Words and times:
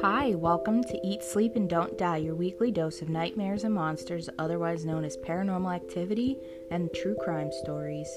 Hi, 0.00 0.36
welcome 0.36 0.84
to 0.84 1.04
Eat, 1.04 1.24
Sleep, 1.24 1.56
and 1.56 1.68
Don't 1.68 1.98
Die, 1.98 2.18
your 2.18 2.36
weekly 2.36 2.70
dose 2.70 3.02
of 3.02 3.08
nightmares 3.08 3.64
and 3.64 3.74
monsters, 3.74 4.30
otherwise 4.38 4.84
known 4.84 5.04
as 5.04 5.16
paranormal 5.16 5.74
activity 5.74 6.38
and 6.70 6.88
true 6.94 7.16
crime 7.16 7.50
stories. 7.50 8.08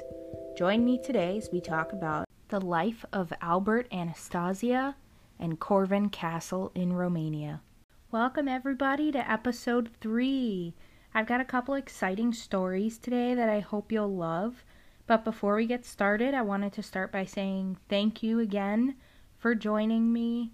Join 0.56 0.86
me 0.86 1.00
today 1.00 1.40
as 1.40 1.50
we 1.52 1.60
talk 1.60 1.92
about 1.92 2.28
the 2.50 2.62
life 2.62 3.04
of 3.12 3.34
Albert 3.42 3.88
Anastasia 3.92 4.96
and 5.40 5.60
Corvin 5.60 6.10
Castle 6.10 6.72
in 6.76 6.94
Romania. 6.94 7.62
Welcome, 8.12 8.48
everybody, 8.48 9.12
to 9.14 9.32
episode 9.32 9.90
three. 10.02 10.76
I've 11.16 11.26
got 11.26 11.42
a 11.42 11.46
couple 11.46 11.74
exciting 11.74 12.32
stories 12.32 13.00
today 13.00 13.34
that 13.34 13.50
I 13.50 13.60
hope 13.60 13.92
you'll 13.92 14.16
love. 14.16 14.64
But 15.08 15.26
before 15.26 15.56
we 15.56 15.66
get 15.66 15.84
started, 15.84 16.36
I 16.36 16.44
wanted 16.44 16.74
to 16.74 16.84
start 16.84 17.12
by 17.12 17.26
saying 17.26 17.78
thank 17.90 18.22
you 18.22 18.40
again 18.40 18.98
for 19.40 19.56
joining 19.56 20.14
me. 20.14 20.52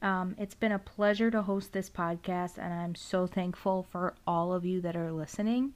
Um, 0.00 0.36
it's 0.38 0.54
been 0.54 0.72
a 0.72 0.78
pleasure 0.78 1.30
to 1.30 1.42
host 1.42 1.72
this 1.72 1.90
podcast, 1.90 2.58
and 2.58 2.72
I'm 2.72 2.94
so 2.94 3.26
thankful 3.26 3.82
for 3.82 4.14
all 4.26 4.52
of 4.52 4.64
you 4.64 4.80
that 4.82 4.96
are 4.96 5.12
listening. 5.12 5.72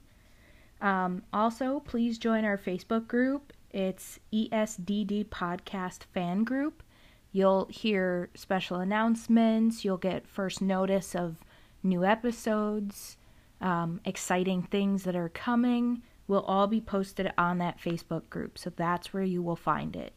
Um, 0.81 1.23
also, 1.33 1.81
please 1.81 2.17
join 2.17 2.45
our 2.45 2.57
Facebook 2.57 3.07
group. 3.07 3.53
It's 3.71 4.19
ESDD 4.31 5.25
Podcast 5.25 6.03
Fan 6.13 6.43
Group. 6.43 6.83
You'll 7.31 7.65
hear 7.65 8.29
special 8.35 8.77
announcements, 8.77 9.83
you'll 9.83 9.97
get 9.97 10.27
first 10.27 10.61
notice 10.61 11.15
of 11.15 11.37
new 11.81 12.05
episodes, 12.05 13.17
um, 13.59 13.99
exciting 14.05 14.61
things 14.61 15.03
that 15.03 15.15
are 15.15 15.29
coming 15.29 16.03
will 16.27 16.43
all 16.43 16.67
be 16.67 16.79
posted 16.79 17.33
on 17.37 17.57
that 17.57 17.81
Facebook 17.81 18.29
group. 18.29 18.57
So 18.57 18.71
that's 18.73 19.13
where 19.13 19.23
you 19.23 19.41
will 19.41 19.55
find 19.55 19.95
it. 19.95 20.13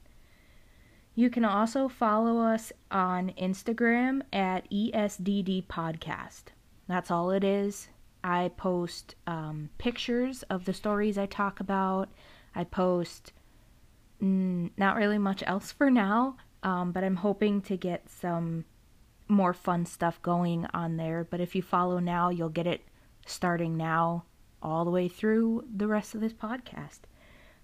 You 1.19 1.31
can 1.31 1.47
also 1.47 1.89
follow 1.89 2.41
us 2.41 2.75
on 2.91 3.33
Instagram 3.41 4.21
at 4.35 4.71
ESDD 4.71 5.67
Podcast. 5.67 6.53
That's 6.89 7.11
all 7.11 7.31
it 7.31 7.43
is. 7.43 7.89
I 8.23 8.51
post 8.59 9.15
um, 9.27 9.71
pictures 9.79 10.43
of 10.51 10.67
the 10.67 10.75
stories 10.75 11.17
I 11.17 11.25
talk 11.25 11.59
about. 11.59 12.11
I 12.55 12.65
post 12.65 13.33
mm, 14.23 14.71
not 14.77 14.97
really 14.97 15.17
much 15.17 15.43
else 15.47 15.73
for 15.73 15.91
now, 15.91 16.37
um, 16.63 16.93
but 16.93 17.03
I'm 17.03 17.17
hoping 17.17 17.63
to 17.63 17.79
get 17.79 18.11
some 18.11 18.67
more 19.27 19.55
fun 19.55 19.87
stuff 19.87 20.21
going 20.21 20.67
on 20.75 20.99
there. 20.99 21.25
But 21.25 21.41
if 21.41 21.55
you 21.55 21.63
follow 21.63 21.99
now, 21.99 22.29
you'll 22.29 22.51
get 22.51 22.67
it 22.67 22.83
starting 23.25 23.79
now 23.79 24.27
all 24.63 24.85
the 24.85 24.91
way 24.91 25.09
through 25.09 25.65
the 25.75 25.87
rest 25.87 26.15
of 26.15 26.21
this 26.21 26.35
podcast. 26.35 27.01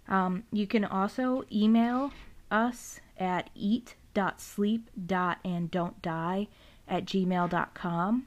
Um, 0.08 0.44
you 0.50 0.66
can 0.66 0.86
also 0.86 1.44
email 1.52 2.12
us 2.52 3.00
at 3.18 3.50
eat.sleep.and.don't.die 3.54 6.48
at 6.88 7.04
gmail.com. 7.04 8.26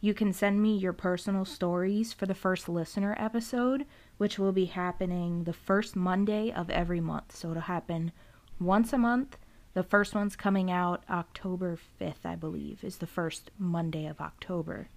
You 0.00 0.14
can 0.14 0.32
send 0.32 0.62
me 0.62 0.76
your 0.76 0.94
personal 0.94 1.44
stories 1.44 2.14
for 2.14 2.24
the 2.24 2.34
first 2.34 2.68
listener 2.68 3.14
episode, 3.18 3.84
which 4.16 4.38
will 4.38 4.52
be 4.52 4.64
happening 4.64 5.44
the 5.44 5.52
first 5.52 5.94
Monday 5.94 6.50
of 6.50 6.70
every 6.70 7.00
month. 7.00 7.36
So 7.36 7.50
it'll 7.50 7.62
happen 7.62 8.12
once 8.58 8.94
a 8.94 8.98
month. 8.98 9.36
The 9.74 9.82
first 9.82 10.14
one's 10.14 10.36
coming 10.36 10.70
out 10.70 11.04
October 11.10 11.78
5th, 12.00 12.24
I 12.24 12.34
believe, 12.34 12.82
is 12.82 12.96
the 12.96 13.06
first 13.06 13.50
Monday 13.58 14.06
of 14.06 14.20
October. 14.20 14.88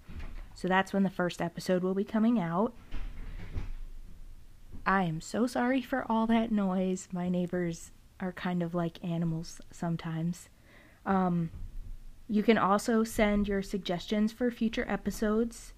So 0.54 0.68
that's 0.68 0.92
when 0.92 1.02
the 1.02 1.10
first 1.10 1.42
episode 1.42 1.82
will 1.82 1.94
be 1.94 2.04
coming 2.04 2.40
out. 2.40 2.72
I 4.86 5.04
am 5.04 5.20
so 5.20 5.46
sorry 5.46 5.82
for 5.82 6.10
all 6.10 6.26
that 6.28 6.50
noise. 6.50 7.08
My 7.12 7.28
neighbors 7.28 7.90
are 8.20 8.32
kind 8.32 8.62
of 8.62 8.74
like 8.74 9.02
animals 9.04 9.60
sometimes. 9.70 10.48
Um, 11.06 11.50
you 12.28 12.42
can 12.42 12.56
also 12.56 13.04
send 13.04 13.48
your 13.48 13.62
suggestions 13.62 14.32
for 14.32 14.50
future 14.50 14.86
episodes 14.88 15.74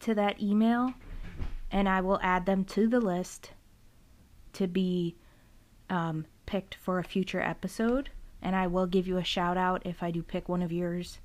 to 0.00 0.14
that 0.14 0.40
email, 0.40 0.94
and 1.70 1.88
I 1.88 2.00
will 2.00 2.20
add 2.22 2.46
them 2.46 2.64
to 2.66 2.86
the 2.86 3.00
list 3.00 3.52
to 4.52 4.66
be 4.66 5.16
um, 5.90 6.26
picked 6.46 6.74
for 6.74 6.98
a 6.98 7.04
future 7.04 7.40
episode. 7.40 8.10
And 8.40 8.54
I 8.54 8.68
will 8.68 8.86
give 8.86 9.08
you 9.08 9.16
a 9.16 9.24
shout 9.24 9.56
out 9.56 9.82
if 9.84 10.02
I 10.02 10.12
do 10.12 10.22
pick 10.22 10.48
one 10.48 10.62
of 10.62 10.70
yours 10.70 11.18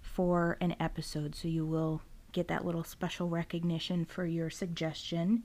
for 0.00 0.56
an 0.60 0.76
episode. 0.78 1.34
So 1.34 1.48
you 1.48 1.66
will 1.66 2.00
get 2.30 2.46
that 2.48 2.64
little 2.64 2.84
special 2.84 3.28
recognition 3.28 4.04
for 4.04 4.24
your 4.24 4.50
suggestion. 4.50 5.42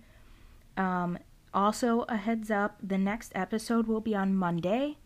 Um, 0.78 1.18
also, 1.54 2.06
a 2.08 2.18
heads 2.18 2.52
up 2.52 2.78
the 2.82 2.98
next 2.98 3.32
episode 3.36 3.88
will 3.88 4.02
be 4.02 4.16
on 4.16 4.36
Monday. 4.36 4.98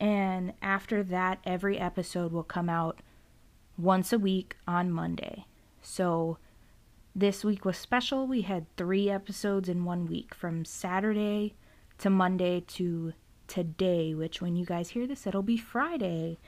And 0.00 0.54
after 0.62 1.02
that, 1.04 1.38
every 1.44 1.78
episode 1.78 2.32
will 2.32 2.42
come 2.42 2.68
out 2.68 3.00
once 3.76 4.12
a 4.12 4.18
week 4.18 4.56
on 4.66 4.90
Monday. 4.90 5.46
So 5.82 6.38
this 7.14 7.44
week 7.44 7.64
was 7.64 7.76
special. 7.76 8.26
We 8.26 8.42
had 8.42 8.66
three 8.76 9.08
episodes 9.08 9.68
in 9.68 9.84
one 9.84 10.06
week 10.06 10.34
from 10.34 10.64
Saturday 10.64 11.54
to 11.98 12.10
Monday 12.10 12.60
to 12.60 13.12
today, 13.46 14.14
which 14.14 14.40
when 14.40 14.56
you 14.56 14.64
guys 14.64 14.90
hear 14.90 15.06
this, 15.06 15.26
it'll 15.26 15.42
be 15.42 15.56
Friday. 15.56 16.38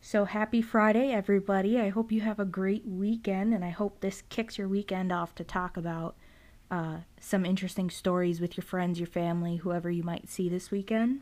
So 0.00 0.24
happy 0.24 0.62
Friday, 0.62 1.10
everybody. 1.10 1.78
I 1.78 1.88
hope 1.88 2.12
you 2.12 2.20
have 2.20 2.38
a 2.38 2.44
great 2.44 2.86
weekend, 2.86 3.52
and 3.52 3.64
I 3.64 3.70
hope 3.70 4.00
this 4.00 4.22
kicks 4.28 4.56
your 4.56 4.68
weekend 4.68 5.12
off 5.12 5.34
to 5.34 5.44
talk 5.44 5.76
about 5.76 6.16
uh, 6.70 6.98
some 7.20 7.44
interesting 7.44 7.90
stories 7.90 8.40
with 8.40 8.56
your 8.56 8.64
friends, 8.64 8.98
your 8.98 9.06
family, 9.06 9.56
whoever 9.56 9.90
you 9.90 10.02
might 10.02 10.28
see 10.28 10.48
this 10.48 10.70
weekend. 10.70 11.20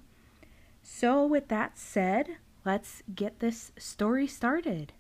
So, 0.83 1.27
with 1.27 1.49
that 1.49 1.79
said, 1.79 2.37
let's 2.65 3.03
get 3.15 3.41
this 3.41 3.73
story 3.77 4.27
started. 4.27 4.93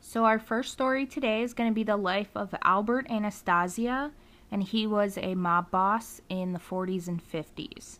So, 0.00 0.24
our 0.24 0.38
first 0.38 0.72
story 0.72 1.04
today 1.04 1.42
is 1.42 1.52
going 1.52 1.70
to 1.70 1.74
be 1.74 1.84
the 1.84 1.96
life 1.96 2.30
of 2.34 2.54
Albert 2.62 3.06
Anastasia, 3.10 4.10
and 4.50 4.62
he 4.62 4.86
was 4.86 5.18
a 5.18 5.34
mob 5.34 5.70
boss 5.70 6.20
in 6.28 6.52
the 6.52 6.58
40s 6.58 7.08
and 7.08 7.22
50s. 7.22 7.98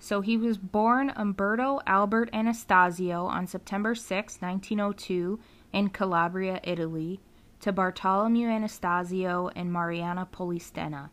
So 0.00 0.20
he 0.20 0.36
was 0.36 0.58
born 0.58 1.12
Umberto 1.16 1.80
Albert 1.86 2.30
Anastasio 2.32 3.26
on 3.26 3.46
September 3.46 3.94
6, 3.94 4.38
1902, 4.40 5.40
in 5.72 5.90
Calabria, 5.90 6.60
Italy, 6.62 7.20
to 7.60 7.72
Bartolomeo 7.72 8.48
Anastasio 8.48 9.50
and 9.56 9.72
Mariana 9.72 10.26
Polistena. 10.30 11.10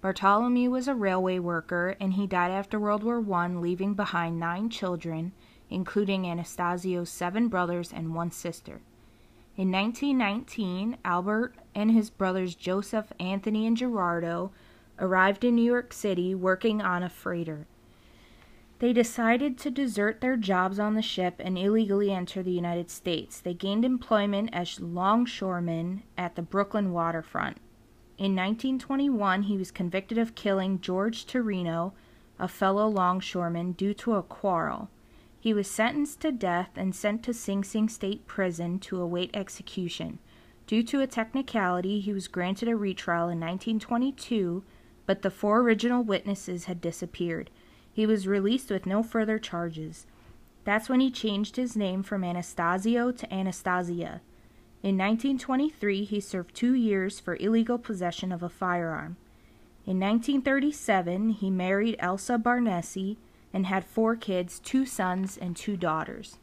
Bartolomeo 0.00 0.70
was 0.70 0.88
a 0.88 0.94
railway 0.94 1.38
worker 1.38 1.96
and 2.00 2.14
he 2.14 2.26
died 2.26 2.52
after 2.52 2.78
World 2.78 3.02
War 3.02 3.22
I, 3.34 3.48
leaving 3.48 3.94
behind 3.94 4.38
nine 4.38 4.70
children, 4.70 5.32
including 5.68 6.26
Anastasio's 6.26 7.10
seven 7.10 7.48
brothers 7.48 7.92
and 7.92 8.14
one 8.14 8.30
sister. 8.30 8.80
In 9.56 9.70
1919, 9.70 10.96
Albert 11.04 11.54
and 11.74 11.90
his 11.90 12.08
brothers 12.08 12.54
Joseph, 12.54 13.12
Anthony, 13.18 13.66
and 13.66 13.76
Gerardo 13.76 14.52
arrived 14.98 15.44
in 15.44 15.56
New 15.56 15.64
York 15.64 15.92
City 15.92 16.34
working 16.34 16.80
on 16.80 17.02
a 17.02 17.10
freighter. 17.10 17.66
They 18.80 18.94
decided 18.94 19.58
to 19.58 19.70
desert 19.70 20.22
their 20.22 20.38
jobs 20.38 20.78
on 20.78 20.94
the 20.94 21.02
ship 21.02 21.34
and 21.38 21.58
illegally 21.58 22.10
enter 22.10 22.42
the 22.42 22.50
United 22.50 22.90
States. 22.90 23.38
They 23.38 23.52
gained 23.52 23.84
employment 23.84 24.48
as 24.54 24.80
longshoremen 24.80 26.02
at 26.16 26.34
the 26.34 26.42
Brooklyn 26.42 26.90
waterfront. 26.90 27.58
In 28.16 28.34
1921, 28.34 29.44
he 29.44 29.58
was 29.58 29.70
convicted 29.70 30.16
of 30.16 30.34
killing 30.34 30.80
George 30.80 31.26
Turino, 31.26 31.92
a 32.38 32.48
fellow 32.48 32.88
longshoreman, 32.88 33.72
due 33.72 33.92
to 33.92 34.14
a 34.14 34.22
quarrel. 34.22 34.88
He 35.38 35.52
was 35.52 35.70
sentenced 35.70 36.20
to 36.20 36.32
death 36.32 36.70
and 36.74 36.94
sent 36.94 37.22
to 37.24 37.34
Sing 37.34 37.62
Sing 37.62 37.86
State 37.86 38.26
Prison 38.26 38.78
to 38.80 39.00
await 39.00 39.30
execution. 39.36 40.18
Due 40.66 40.82
to 40.84 41.02
a 41.02 41.06
technicality, 41.06 42.00
he 42.00 42.14
was 42.14 42.28
granted 42.28 42.68
a 42.68 42.76
retrial 42.76 43.28
in 43.28 43.40
1922, 43.40 44.64
but 45.04 45.20
the 45.20 45.30
four 45.30 45.60
original 45.60 46.02
witnesses 46.02 46.64
had 46.64 46.80
disappeared. 46.80 47.50
He 47.92 48.06
was 48.06 48.26
released 48.26 48.70
with 48.70 48.86
no 48.86 49.02
further 49.02 49.38
charges. 49.38 50.06
That's 50.64 50.88
when 50.88 51.00
he 51.00 51.10
changed 51.10 51.56
his 51.56 51.76
name 51.76 52.02
from 52.02 52.22
Anastasio 52.22 53.10
to 53.12 53.32
Anastasia. 53.32 54.20
In 54.82 54.96
1923, 54.96 56.04
he 56.04 56.20
served 56.20 56.54
two 56.54 56.74
years 56.74 57.20
for 57.20 57.36
illegal 57.36 57.78
possession 57.78 58.32
of 58.32 58.42
a 58.42 58.48
firearm. 58.48 59.16
In 59.86 59.98
1937, 59.98 61.30
he 61.30 61.50
married 61.50 61.96
Elsa 61.98 62.38
Bargnesi 62.38 63.16
and 63.52 63.66
had 63.66 63.84
four 63.84 64.16
kids 64.16 64.60
two 64.60 64.86
sons 64.86 65.36
and 65.36 65.56
two 65.56 65.76
daughters. 65.76 66.38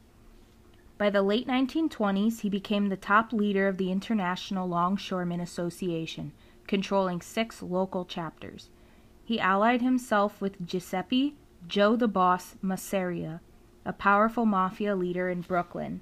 By 0.98 1.10
the 1.10 1.22
late 1.22 1.48
1920s, 1.48 2.42
he 2.42 2.50
became 2.50 2.88
the 2.88 2.98
top 2.98 3.32
leader 3.32 3.68
of 3.68 3.78
the 3.78 3.92
International 3.92 4.68
Longshoremen 4.68 5.40
Association, 5.40 6.32
controlling 6.68 7.22
six 7.22 7.62
local 7.62 8.04
chapters. 8.04 8.70
He 9.28 9.42
allied 9.42 9.82
himself 9.82 10.40
with 10.40 10.66
Giuseppe 10.66 11.36
Joe 11.68 11.98
the 11.98 12.08
Boss 12.08 12.56
Masseria, 12.64 13.42
a 13.84 13.92
powerful 13.92 14.46
mafia 14.46 14.96
leader 14.96 15.28
in 15.28 15.42
Brooklyn. 15.42 16.00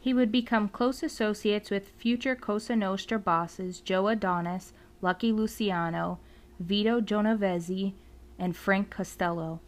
He 0.00 0.14
would 0.14 0.32
become 0.32 0.70
close 0.70 1.02
associates 1.02 1.70
with 1.70 1.90
future 1.90 2.34
Cosa 2.34 2.74
Nostra 2.74 3.18
bosses 3.18 3.80
Joe 3.80 4.08
Adonis, 4.08 4.72
Lucky 5.02 5.32
Luciano, 5.32 6.18
Vito 6.58 7.02
Genovese, 7.02 7.92
and 8.38 8.56
Frank 8.56 8.88
Costello. 8.88 9.60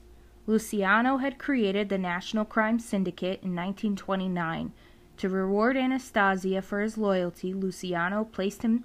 Luciano 0.47 1.19
had 1.19 1.39
created 1.39 1.91
the 1.91 1.99
National 1.99 2.47
Crime 2.47 2.79
Syndicate 2.79 3.43
in 3.43 3.55
1929. 3.55 4.73
To 5.19 5.29
reward 5.29 5.77
Anastasia 5.77 6.63
for 6.63 6.81
his 6.81 6.97
loyalty, 6.97 7.53
Luciano 7.53 8.25
placed 8.25 8.63
him 8.63 8.85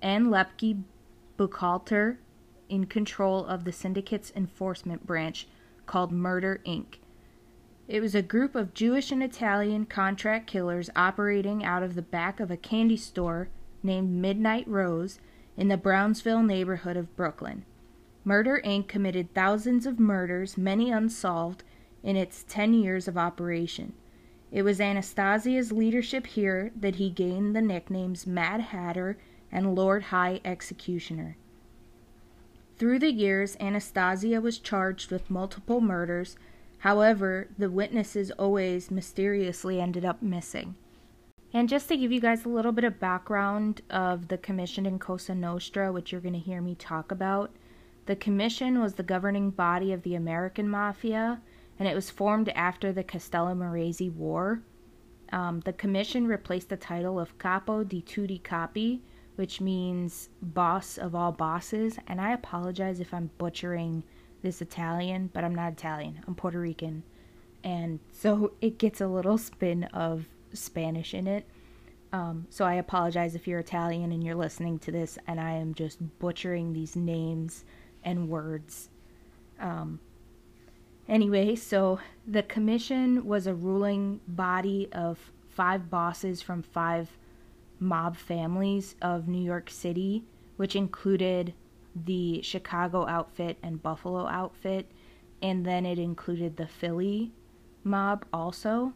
and 0.00 0.28
Lepke 0.28 0.82
Buchalter 1.36 2.16
in 2.68 2.86
control 2.86 3.44
of 3.44 3.64
the 3.64 3.72
syndicate's 3.72 4.32
enforcement 4.34 5.06
branch 5.06 5.46
called 5.86 6.12
Murder 6.12 6.60
Inc. 6.66 6.96
It 7.86 8.00
was 8.00 8.14
a 8.14 8.22
group 8.22 8.54
of 8.54 8.72
Jewish 8.72 9.12
and 9.12 9.22
Italian 9.22 9.84
contract 9.86 10.46
killers 10.46 10.88
operating 10.96 11.64
out 11.64 11.82
of 11.82 11.94
the 11.94 12.02
back 12.02 12.40
of 12.40 12.50
a 12.50 12.56
candy 12.56 12.96
store 12.96 13.48
named 13.82 14.10
Midnight 14.10 14.66
Rose 14.66 15.18
in 15.56 15.68
the 15.68 15.76
Brownsville 15.76 16.42
neighborhood 16.42 16.96
of 16.96 17.14
Brooklyn. 17.14 17.64
Murder 18.24 18.60
Inc. 18.64 18.88
committed 18.88 19.34
thousands 19.34 19.84
of 19.84 20.00
murders, 20.00 20.56
many 20.56 20.90
unsolved, 20.90 21.62
in 22.02 22.16
its 22.16 22.44
10 22.48 22.72
years 22.72 23.06
of 23.06 23.18
operation. 23.18 23.92
It 24.50 24.62
was 24.62 24.80
Anastasia's 24.80 25.72
leadership 25.72 26.26
here 26.28 26.70
that 26.74 26.96
he 26.96 27.10
gained 27.10 27.54
the 27.54 27.60
nicknames 27.60 28.26
Mad 28.26 28.60
Hatter 28.60 29.18
and 29.52 29.74
Lord 29.74 30.04
High 30.04 30.40
Executioner. 30.44 31.36
Through 32.84 32.98
the 32.98 33.12
years, 33.12 33.56
Anastasia 33.60 34.42
was 34.42 34.58
charged 34.58 35.10
with 35.10 35.30
multiple 35.30 35.80
murders. 35.80 36.36
However, 36.80 37.48
the 37.56 37.70
witnesses 37.70 38.30
always 38.32 38.90
mysteriously 38.90 39.80
ended 39.80 40.04
up 40.04 40.20
missing. 40.20 40.74
And 41.54 41.66
just 41.66 41.88
to 41.88 41.96
give 41.96 42.12
you 42.12 42.20
guys 42.20 42.44
a 42.44 42.50
little 42.50 42.72
bit 42.72 42.84
of 42.84 43.00
background 43.00 43.80
of 43.88 44.28
the 44.28 44.36
commission 44.36 44.84
in 44.84 44.98
Cosa 44.98 45.34
Nostra, 45.34 45.92
which 45.92 46.12
you're 46.12 46.20
going 46.20 46.34
to 46.34 46.38
hear 46.38 46.60
me 46.60 46.74
talk 46.74 47.10
about, 47.10 47.52
the 48.04 48.16
commission 48.16 48.82
was 48.82 48.92
the 48.92 49.02
governing 49.02 49.48
body 49.48 49.90
of 49.90 50.02
the 50.02 50.14
American 50.14 50.68
Mafia, 50.68 51.40
and 51.78 51.88
it 51.88 51.94
was 51.94 52.10
formed 52.10 52.50
after 52.50 52.92
the 52.92 53.02
Castello 53.02 53.54
Castellammarese 53.54 54.12
War. 54.12 54.60
Um, 55.32 55.60
the 55.60 55.72
commission 55.72 56.26
replaced 56.26 56.68
the 56.68 56.76
title 56.76 57.18
of 57.18 57.38
Capo 57.38 57.82
di 57.82 58.02
tutti 58.02 58.40
capi, 58.40 59.00
which 59.36 59.60
means 59.60 60.28
boss 60.40 60.98
of 60.98 61.14
all 61.14 61.32
bosses. 61.32 61.98
And 62.06 62.20
I 62.20 62.32
apologize 62.32 63.00
if 63.00 63.12
I'm 63.12 63.30
butchering 63.38 64.04
this 64.42 64.62
Italian, 64.62 65.30
but 65.32 65.44
I'm 65.44 65.54
not 65.54 65.72
Italian, 65.72 66.20
I'm 66.26 66.34
Puerto 66.34 66.60
Rican. 66.60 67.02
And 67.62 67.98
so 68.12 68.52
it 68.60 68.78
gets 68.78 69.00
a 69.00 69.08
little 69.08 69.38
spin 69.38 69.84
of 69.84 70.26
Spanish 70.52 71.14
in 71.14 71.26
it. 71.26 71.46
Um, 72.12 72.46
so 72.48 72.64
I 72.64 72.74
apologize 72.74 73.34
if 73.34 73.48
you're 73.48 73.58
Italian 73.58 74.12
and 74.12 74.22
you're 74.22 74.36
listening 74.36 74.78
to 74.80 74.92
this 74.92 75.18
and 75.26 75.40
I 75.40 75.52
am 75.54 75.74
just 75.74 75.98
butchering 76.20 76.72
these 76.72 76.94
names 76.94 77.64
and 78.04 78.28
words. 78.28 78.88
Um, 79.58 79.98
anyway, 81.08 81.56
so 81.56 81.98
the 82.24 82.44
commission 82.44 83.24
was 83.24 83.48
a 83.48 83.54
ruling 83.54 84.20
body 84.28 84.88
of 84.92 85.32
five 85.48 85.90
bosses 85.90 86.40
from 86.40 86.62
five 86.62 87.10
mob 87.84 88.16
families 88.16 88.96
of 89.00 89.28
New 89.28 89.42
York 89.42 89.70
City, 89.70 90.24
which 90.56 90.74
included 90.74 91.54
the 91.94 92.42
Chicago 92.42 93.06
outfit 93.06 93.58
and 93.62 93.82
Buffalo 93.82 94.26
outfit, 94.26 94.90
and 95.42 95.64
then 95.64 95.86
it 95.86 95.98
included 95.98 96.56
the 96.56 96.66
Philly 96.66 97.32
mob 97.84 98.24
also. 98.32 98.92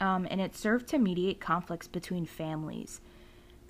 Um, 0.00 0.26
and 0.30 0.40
it 0.40 0.56
served 0.56 0.88
to 0.88 0.98
mediate 0.98 1.40
conflicts 1.40 1.86
between 1.86 2.26
families. 2.26 3.00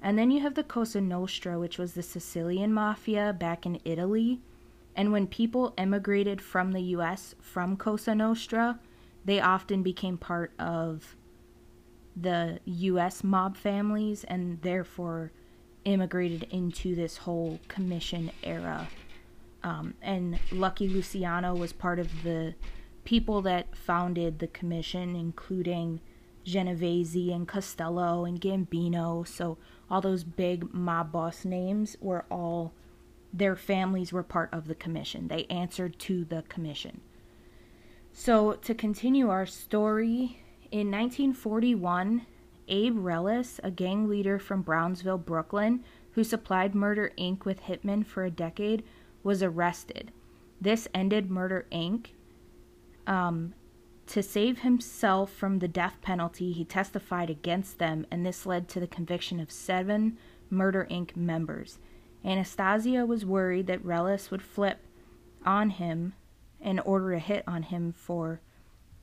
And 0.02 0.18
then 0.18 0.30
you 0.30 0.40
have 0.40 0.54
the 0.54 0.64
Cosa 0.64 1.00
Nostra, 1.00 1.58
which 1.58 1.78
was 1.78 1.92
the 1.92 2.02
Sicilian 2.02 2.72
mafia 2.72 3.36
back 3.38 3.66
in 3.66 3.80
Italy, 3.84 4.40
and 4.96 5.12
when 5.12 5.26
people 5.26 5.74
emigrated 5.76 6.40
from 6.40 6.72
the 6.72 6.80
US 6.80 7.34
from 7.40 7.76
Cosa 7.76 8.14
Nostra, 8.14 8.78
they 9.24 9.40
often 9.40 9.82
became 9.82 10.16
part 10.16 10.52
of 10.58 11.16
the 12.16 12.60
US 12.64 13.24
mob 13.24 13.56
families 13.56 14.24
and 14.24 14.60
therefore 14.62 15.32
immigrated 15.84 16.44
into 16.50 16.94
this 16.94 17.18
whole 17.18 17.60
commission 17.68 18.30
era. 18.42 18.88
Um, 19.62 19.94
and 20.02 20.38
Lucky 20.52 20.88
Luciano 20.88 21.54
was 21.54 21.72
part 21.72 21.98
of 21.98 22.22
the 22.22 22.54
people 23.04 23.42
that 23.42 23.74
founded 23.76 24.38
the 24.38 24.46
commission, 24.46 25.16
including 25.16 26.00
Genovese 26.44 27.32
and 27.32 27.48
Costello 27.48 28.24
and 28.24 28.40
Gambino. 28.40 29.26
So 29.26 29.58
all 29.90 30.00
those 30.00 30.24
big 30.24 30.72
mob 30.72 31.12
boss 31.12 31.44
names 31.44 31.96
were 32.00 32.24
all 32.30 32.72
their 33.32 33.56
families 33.56 34.12
were 34.12 34.22
part 34.22 34.48
of 34.52 34.68
the 34.68 34.74
commission. 34.74 35.26
They 35.26 35.44
answered 35.46 35.98
to 36.00 36.24
the 36.24 36.44
commission. 36.48 37.00
So, 38.12 38.52
to 38.52 38.74
continue 38.74 39.28
our 39.28 39.44
story, 39.44 40.43
in 40.74 40.90
1941, 40.90 42.26
Abe 42.66 42.96
Reles, 42.96 43.60
a 43.62 43.70
gang 43.70 44.08
leader 44.08 44.40
from 44.40 44.60
Brownsville, 44.60 45.18
Brooklyn, 45.18 45.84
who 46.10 46.24
supplied 46.24 46.74
Murder 46.74 47.12
Inc. 47.16 47.44
with 47.44 47.62
hitmen 47.62 48.04
for 48.04 48.24
a 48.24 48.30
decade, 48.30 48.82
was 49.22 49.40
arrested. 49.40 50.10
This 50.60 50.88
ended 50.92 51.30
Murder 51.30 51.68
Inc. 51.70 52.08
Um, 53.06 53.54
to 54.08 54.20
save 54.20 54.62
himself 54.62 55.32
from 55.32 55.60
the 55.60 55.68
death 55.68 55.98
penalty, 56.02 56.50
he 56.50 56.64
testified 56.64 57.30
against 57.30 57.78
them, 57.78 58.04
and 58.10 58.26
this 58.26 58.44
led 58.44 58.68
to 58.70 58.80
the 58.80 58.88
conviction 58.88 59.38
of 59.38 59.52
seven 59.52 60.18
Murder 60.50 60.88
Inc. 60.90 61.14
members. 61.14 61.78
Anastasia 62.24 63.06
was 63.06 63.24
worried 63.24 63.68
that 63.68 63.86
Reles 63.86 64.32
would 64.32 64.42
flip 64.42 64.80
on 65.46 65.70
him 65.70 66.14
and 66.60 66.80
order 66.84 67.12
a 67.12 67.20
hit 67.20 67.44
on 67.46 67.62
him 67.62 67.92
for 67.92 68.40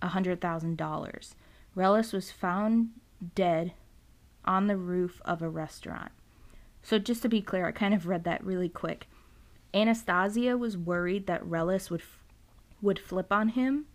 a 0.02 0.10
$100,000. 0.10 1.34
Reles 1.76 2.14
was 2.14 2.32
found 2.32 2.90
dead 3.36 3.74
on 4.44 4.68
the 4.68 4.78
roof 4.78 5.22
of 5.24 5.42
a 5.42 5.50
restaurant. 5.50 6.12
So, 6.84 6.98
just 6.98 7.22
to 7.22 7.30
be 7.30 7.42
clear, 7.42 7.68
I 7.68 7.72
kind 7.72 7.94
of 7.94 8.08
read 8.08 8.24
that 8.24 8.44
really 8.44 8.70
quick. 8.70 9.08
Anastasia 9.74 10.58
was 10.58 10.78
worried 10.78 11.28
that 11.28 11.46
Reles 11.46 11.90
would, 11.90 12.02
f- 12.02 12.24
would 12.82 13.00
flip 13.00 13.32
on 13.32 13.50
him, 13.50 13.86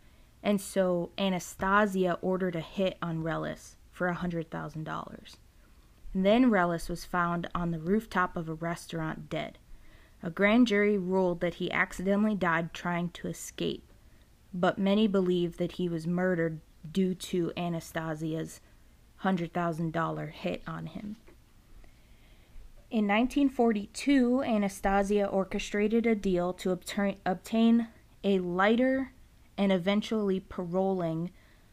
and 0.43 0.61
so 0.61 1.11
Anastasia 1.19 2.19
ordered 2.23 2.57
a 2.57 2.61
hit 2.61 2.97
on 3.03 3.23
Reles 3.23 3.75
for 3.91 4.09
a 4.09 4.17
$100,000. 4.17 5.37
Then 6.15 6.51
Reles 6.51 6.89
was 6.89 7.05
found 7.05 7.49
on 7.55 7.73
the 7.73 7.79
rooftop 7.79 8.37
of 8.37 8.49
a 8.49 8.55
restaurant 8.55 9.29
dead. 9.29 9.59
A 10.23 10.31
grand 10.31 10.67
jury 10.67 10.97
ruled 10.97 11.41
that 11.41 11.55
he 11.55 11.71
accidentally 11.71 12.35
died 12.35 12.73
trying 12.73 13.11
to 13.11 13.29
escape, 13.29 13.93
but 14.55 14.79
many 14.79 15.07
believe 15.07 15.59
that 15.59 15.73
he 15.73 15.89
was 15.89 16.07
murdered 16.07 16.61
due 16.93 17.15
to 17.15 17.53
Anastasia's 17.57 18.61
$100,000 19.23 20.31
hit 20.31 20.63
on 20.67 20.87
him. 20.87 21.17
In 22.91 23.09
1942, 23.09 24.43
Anastasia 24.43 25.27
orchestrated 25.27 26.07
a 26.07 26.15
deal 26.15 26.53
to 26.55 26.71
obtain, 26.71 27.17
obtain 27.27 27.89
a 28.23 28.39
lighter 28.39 29.13
and 29.59 29.73
eventually 29.73 30.41
paroling 30.41 31.31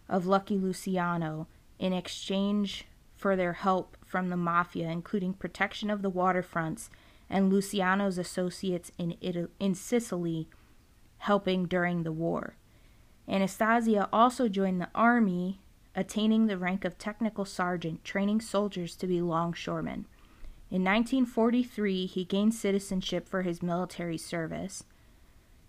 of 0.09 0.25
Lucky 0.25 0.57
Luciano 0.57 1.47
in 1.77 1.93
exchange 1.93 2.85
for 3.15 3.35
their 3.35 3.53
help 3.53 3.95
from 4.05 4.29
the 4.29 4.37
mafia, 4.37 4.89
including 4.89 5.33
protection 5.33 5.89
of 5.89 6.01
the 6.01 6.11
waterfronts 6.11 6.89
and 7.29 7.51
Luciano's 7.51 8.17
associates 8.17 8.91
in, 8.97 9.15
Italy, 9.21 9.47
in 9.59 9.75
Sicily 9.75 10.47
helping 11.19 11.65
during 11.65 12.03
the 12.03 12.11
war. 12.11 12.55
Anastasia 13.27 14.09
also 14.11 14.47
joined 14.47 14.81
the 14.81 14.89
army, 14.93 15.61
attaining 15.95 16.47
the 16.47 16.57
rank 16.57 16.83
of 16.83 16.97
technical 16.97 17.45
sergeant, 17.45 18.03
training 18.03 18.41
soldiers 18.41 18.95
to 18.97 19.07
be 19.07 19.21
longshoremen. 19.21 20.05
In 20.69 20.83
1943, 20.83 22.05
he 22.05 22.25
gained 22.25 22.53
citizenship 22.53 23.27
for 23.27 23.43
his 23.43 23.61
military 23.61 24.17
service, 24.17 24.83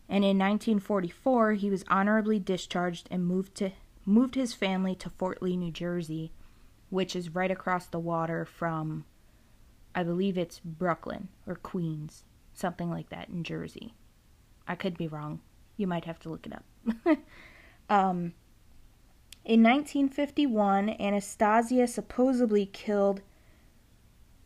and 0.09 0.25
in 0.25 0.39
1944, 0.39 1.53
he 1.53 1.71
was 1.71 1.85
honorably 1.89 2.39
discharged 2.39 3.09
and 3.11 3.27
moved 3.27 3.55
to 3.57 3.73
moved 4.07 4.35
his 4.35 4.53
family 4.53 4.95
to 4.95 5.09
Fort 5.09 5.43
Lee, 5.43 5.57
New 5.57 5.73
Jersey, 5.73 6.33
which 6.91 7.17
is 7.17 7.35
right 7.35 7.51
across 7.51 7.87
the 7.87 7.99
water 7.99 8.45
from, 8.45 9.05
I 9.95 10.03
believe 10.03 10.37
it's 10.37 10.61
Brooklyn 10.61 11.29
or 11.47 11.55
Queens, 11.55 12.25
something 12.53 12.91
like 12.91 13.09
that 13.09 13.29
in 13.29 13.45
Jersey. 13.45 13.95
I 14.69 14.75
could 14.75 14.99
be 14.99 15.09
wrong. 15.09 15.41
You 15.77 15.87
might 15.87 16.05
have 16.05 16.19
to 16.21 16.29
look 16.29 16.47
it 16.47 16.53
up. 16.53 16.65
um, 17.89 18.35
in 19.45 19.63
1951, 19.63 20.91
Anastasia 21.01 21.87
supposedly 21.87 22.67
killed 22.67 23.23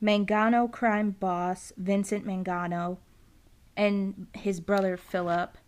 Mangano 0.03 0.71
crime 0.71 1.11
boss 1.13 1.73
Vincent 1.77 2.27
Mangano 2.27 2.99
and 3.77 4.27
his 4.35 4.61
brother 4.61 4.97
Philip. 4.97 5.59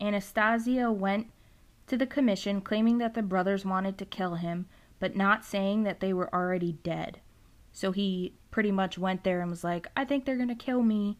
Anastasia 0.00 0.90
went 0.90 1.28
to 1.86 1.96
the 1.96 2.06
commission 2.06 2.60
claiming 2.60 2.98
that 2.98 3.14
the 3.14 3.22
brothers 3.22 3.64
wanted 3.64 3.98
to 3.98 4.04
kill 4.04 4.36
him, 4.36 4.66
but 4.98 5.16
not 5.16 5.44
saying 5.44 5.82
that 5.84 6.00
they 6.00 6.12
were 6.12 6.32
already 6.34 6.72
dead. 6.72 7.20
So 7.72 7.92
he 7.92 8.34
pretty 8.50 8.70
much 8.72 8.98
went 8.98 9.24
there 9.24 9.40
and 9.40 9.50
was 9.50 9.64
like, 9.64 9.86
I 9.96 10.04
think 10.04 10.24
they're 10.24 10.36
going 10.36 10.48
to 10.48 10.54
kill 10.54 10.82
me. 10.82 11.18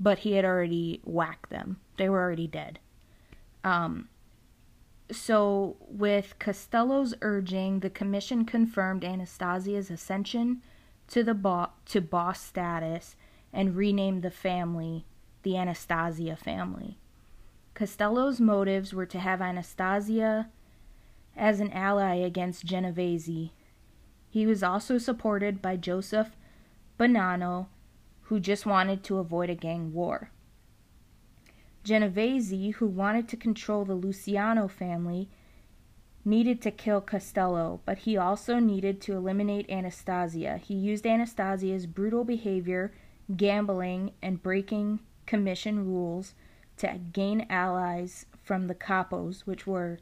but 0.00 0.20
he 0.20 0.32
had 0.32 0.44
already 0.44 1.00
whacked 1.04 1.50
them. 1.50 1.80
They 1.96 2.08
were 2.08 2.20
already 2.20 2.46
dead. 2.46 2.78
Um, 3.64 4.08
so, 5.10 5.76
with 5.80 6.34
Costello's 6.38 7.14
urging, 7.22 7.80
the 7.80 7.90
commission 7.90 8.44
confirmed 8.44 9.04
Anastasia's 9.04 9.90
ascension 9.90 10.62
to 11.08 11.24
the 11.24 11.34
bo- 11.34 11.70
to 11.86 12.00
boss 12.00 12.40
status 12.40 13.16
and 13.52 13.76
renamed 13.76 14.22
the 14.22 14.30
family 14.30 15.06
the 15.42 15.56
Anastasia 15.56 16.36
family. 16.36 16.98
Costello's 17.74 18.40
motives 18.40 18.92
were 18.92 19.06
to 19.06 19.18
have 19.18 19.40
Anastasia 19.40 20.48
as 21.36 21.60
an 21.60 21.72
ally 21.72 22.16
against 22.16 22.66
Genovese. 22.66 23.50
He 24.28 24.46
was 24.46 24.62
also 24.62 24.98
supported 24.98 25.62
by 25.62 25.76
Joseph 25.76 26.36
Bonanno, 26.98 27.68
who 28.22 28.40
just 28.40 28.66
wanted 28.66 29.02
to 29.04 29.18
avoid 29.18 29.48
a 29.48 29.54
gang 29.54 29.94
war. 29.94 30.30
Genovese, 31.88 32.74
who 32.76 32.86
wanted 32.86 33.28
to 33.28 33.36
control 33.36 33.86
the 33.86 33.94
Luciano 33.94 34.68
family, 34.68 35.30
needed 36.22 36.60
to 36.60 36.70
kill 36.70 37.00
Costello, 37.00 37.80
but 37.86 37.98
he 37.98 38.14
also 38.14 38.58
needed 38.58 39.00
to 39.00 39.16
eliminate 39.16 39.70
Anastasia. 39.70 40.58
He 40.58 40.74
used 40.74 41.06
Anastasia's 41.06 41.86
brutal 41.86 42.24
behavior, 42.24 42.92
gambling, 43.34 44.12
and 44.20 44.42
breaking 44.42 45.00
commission 45.24 45.86
rules 45.86 46.34
to 46.76 47.00
gain 47.10 47.46
allies 47.48 48.26
from 48.44 48.66
the 48.66 48.74
capos, 48.74 49.40
which 49.46 49.66
were 49.66 49.98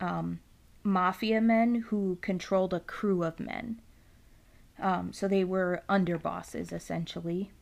um, 0.00 0.40
mafia 0.82 1.40
men 1.40 1.86
who 1.88 2.18
controlled 2.20 2.74
a 2.74 2.80
crew 2.80 3.22
of 3.22 3.38
men. 3.38 3.80
Um, 4.80 5.12
so 5.12 5.28
they 5.28 5.44
were 5.44 5.84
underbosses, 5.88 6.72
essentially. 6.72 7.52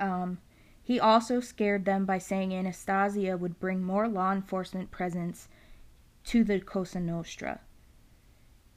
Um, 0.00 0.38
he 0.88 0.98
also 0.98 1.38
scared 1.38 1.84
them 1.84 2.06
by 2.06 2.16
saying 2.16 2.54
Anastasia 2.54 3.36
would 3.36 3.60
bring 3.60 3.84
more 3.84 4.08
law 4.08 4.32
enforcement 4.32 4.90
presence 4.90 5.46
to 6.24 6.42
the 6.42 6.60
Cosa 6.60 6.98
Nostra. 6.98 7.60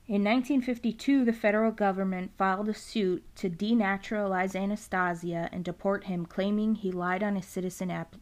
In 0.08 0.22
1952, 0.22 1.24
the 1.24 1.32
federal 1.32 1.72
government 1.72 2.34
filed 2.38 2.68
a 2.68 2.74
suit 2.74 3.24
to 3.38 3.50
denaturalize 3.50 4.58
Anastasia 4.58 5.48
and 5.54 5.64
deport 5.64 6.04
him, 6.04 6.26
claiming 6.26 6.76
he 6.76 6.92
lied 6.92 7.24
on 7.24 7.38
his 7.38 7.46
citizen 7.46 7.90
app- 7.90 8.18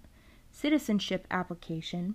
citizenship 0.51 1.25
application, 1.31 2.13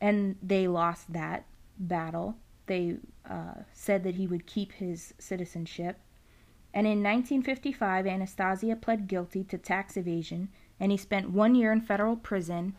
and 0.00 0.36
they 0.42 0.66
lost 0.66 1.12
that 1.12 1.44
battle. 1.78 2.38
They 2.64 2.96
uh, 3.28 3.64
said 3.74 4.04
that 4.04 4.14
he 4.14 4.26
would 4.26 4.46
keep 4.46 4.72
his 4.72 5.12
citizenship. 5.18 5.98
And 6.76 6.86
in 6.86 7.02
1955, 7.02 8.06
Anastasia 8.06 8.76
pled 8.76 9.08
guilty 9.08 9.42
to 9.44 9.56
tax 9.56 9.96
evasion, 9.96 10.50
and 10.78 10.92
he 10.92 10.98
spent 10.98 11.30
one 11.30 11.54
year 11.54 11.72
in 11.72 11.80
federal 11.80 12.16
prison 12.16 12.74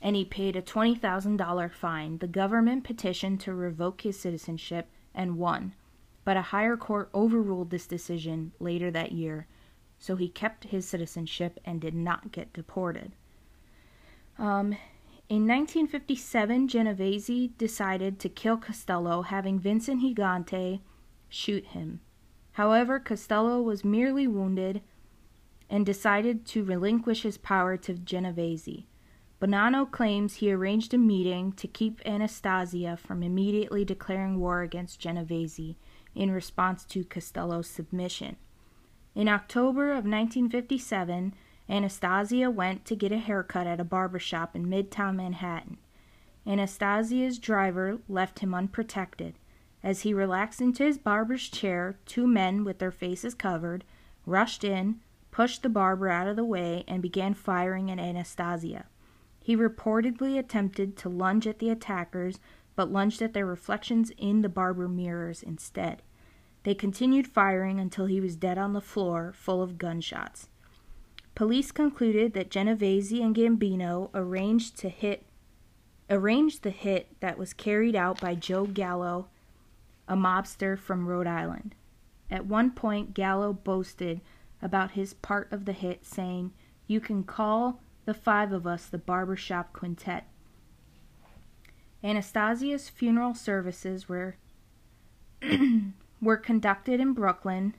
and 0.00 0.16
he 0.16 0.24
paid 0.24 0.56
a 0.56 0.62
$20,000 0.62 1.70
fine. 1.70 2.16
The 2.18 2.26
government 2.26 2.84
petitioned 2.84 3.40
to 3.40 3.52
revoke 3.52 4.00
his 4.00 4.18
citizenship 4.18 4.88
and 5.14 5.36
won, 5.36 5.74
but 6.24 6.38
a 6.38 6.42
higher 6.56 6.74
court 6.74 7.10
overruled 7.12 7.68
this 7.68 7.86
decision 7.86 8.52
later 8.60 8.90
that 8.92 9.12
year, 9.12 9.46
so 9.98 10.16
he 10.16 10.30
kept 10.30 10.64
his 10.64 10.88
citizenship 10.88 11.60
and 11.66 11.82
did 11.82 11.94
not 11.94 12.32
get 12.32 12.54
deported. 12.54 13.12
Um, 14.38 14.72
in 15.28 15.46
1957, 15.46 16.66
Genovese 16.68 17.50
decided 17.58 18.18
to 18.20 18.30
kill 18.30 18.56
Costello, 18.56 19.20
having 19.20 19.58
Vincent 19.58 20.00
Gigante 20.00 20.80
shoot 21.28 21.66
him. 21.66 22.00
However, 22.58 22.98
Costello 22.98 23.62
was 23.62 23.84
merely 23.84 24.26
wounded 24.26 24.82
and 25.70 25.86
decided 25.86 26.44
to 26.46 26.64
relinquish 26.64 27.22
his 27.22 27.38
power 27.38 27.76
to 27.76 27.94
Genovese. 27.94 28.82
Bonanno 29.40 29.88
claims 29.88 30.34
he 30.34 30.52
arranged 30.52 30.92
a 30.92 30.98
meeting 30.98 31.52
to 31.52 31.68
keep 31.68 32.00
Anastasia 32.04 32.96
from 32.96 33.22
immediately 33.22 33.84
declaring 33.84 34.40
war 34.40 34.62
against 34.62 34.98
Genovese 34.98 35.76
in 36.16 36.32
response 36.32 36.84
to 36.86 37.04
Costello's 37.04 37.68
submission. 37.68 38.34
In 39.14 39.28
October 39.28 39.90
of 39.90 40.04
1957, 40.04 41.34
Anastasia 41.68 42.50
went 42.50 42.84
to 42.86 42.96
get 42.96 43.12
a 43.12 43.18
haircut 43.18 43.68
at 43.68 43.78
a 43.78 43.84
barber 43.84 44.18
shop 44.18 44.56
in 44.56 44.66
Midtown 44.66 45.14
Manhattan. 45.14 45.76
Anastasia's 46.44 47.38
driver 47.38 48.00
left 48.08 48.40
him 48.40 48.52
unprotected. 48.52 49.34
As 49.82 50.00
he 50.00 50.12
relaxed 50.12 50.60
into 50.60 50.84
his 50.84 50.98
barber's 50.98 51.48
chair, 51.48 51.98
two 52.04 52.26
men 52.26 52.64
with 52.64 52.78
their 52.78 52.90
faces 52.90 53.34
covered 53.34 53.84
rushed 54.26 54.64
in, 54.64 55.00
pushed 55.30 55.62
the 55.62 55.68
barber 55.68 56.08
out 56.08 56.26
of 56.26 56.36
the 56.36 56.44
way, 56.44 56.84
and 56.88 57.00
began 57.00 57.34
firing 57.34 57.90
at 57.90 57.98
Anastasia. 57.98 58.86
He 59.40 59.56
reportedly 59.56 60.38
attempted 60.38 60.96
to 60.98 61.08
lunge 61.08 61.46
at 61.46 61.58
the 61.58 61.70
attackers, 61.70 62.40
but 62.76 62.92
lunged 62.92 63.22
at 63.22 63.32
their 63.32 63.46
reflections 63.46 64.12
in 64.18 64.42
the 64.42 64.48
barber 64.48 64.88
mirrors 64.88 65.42
instead. 65.42 66.02
They 66.64 66.74
continued 66.74 67.26
firing 67.26 67.80
until 67.80 68.06
he 68.06 68.20
was 68.20 68.36
dead 68.36 68.58
on 68.58 68.72
the 68.72 68.80
floor, 68.80 69.32
full 69.34 69.62
of 69.62 69.78
gunshots. 69.78 70.48
Police 71.34 71.70
concluded 71.70 72.32
that 72.34 72.50
Genovese 72.50 73.12
and 73.12 73.34
Gambino 73.34 74.10
arranged 74.12 74.76
to 74.78 74.88
hit 74.88 75.24
arranged 76.10 76.62
the 76.62 76.70
hit 76.70 77.14
that 77.20 77.38
was 77.38 77.52
carried 77.52 77.94
out 77.94 78.20
by 78.20 78.34
Joe 78.34 78.66
Gallo, 78.66 79.28
a 80.08 80.16
mobster 80.16 80.78
from 80.78 81.06
Rhode 81.06 81.26
Island. 81.26 81.74
At 82.30 82.46
one 82.46 82.70
point, 82.72 83.14
Gallo 83.14 83.52
boasted 83.52 84.20
about 84.60 84.92
his 84.92 85.14
part 85.14 85.52
of 85.52 85.64
the 85.64 85.72
hit, 85.72 86.04
saying, 86.04 86.52
You 86.86 87.00
can 87.00 87.22
call 87.24 87.80
the 88.04 88.14
five 88.14 88.52
of 88.52 88.66
us 88.66 88.86
the 88.86 88.98
barbershop 88.98 89.72
quintet. 89.72 90.26
Anastasia's 92.02 92.88
funeral 92.88 93.34
services 93.34 94.08
were 94.08 94.36
were 96.20 96.36
conducted 96.36 97.00
in 97.00 97.12
Brooklyn, 97.12 97.74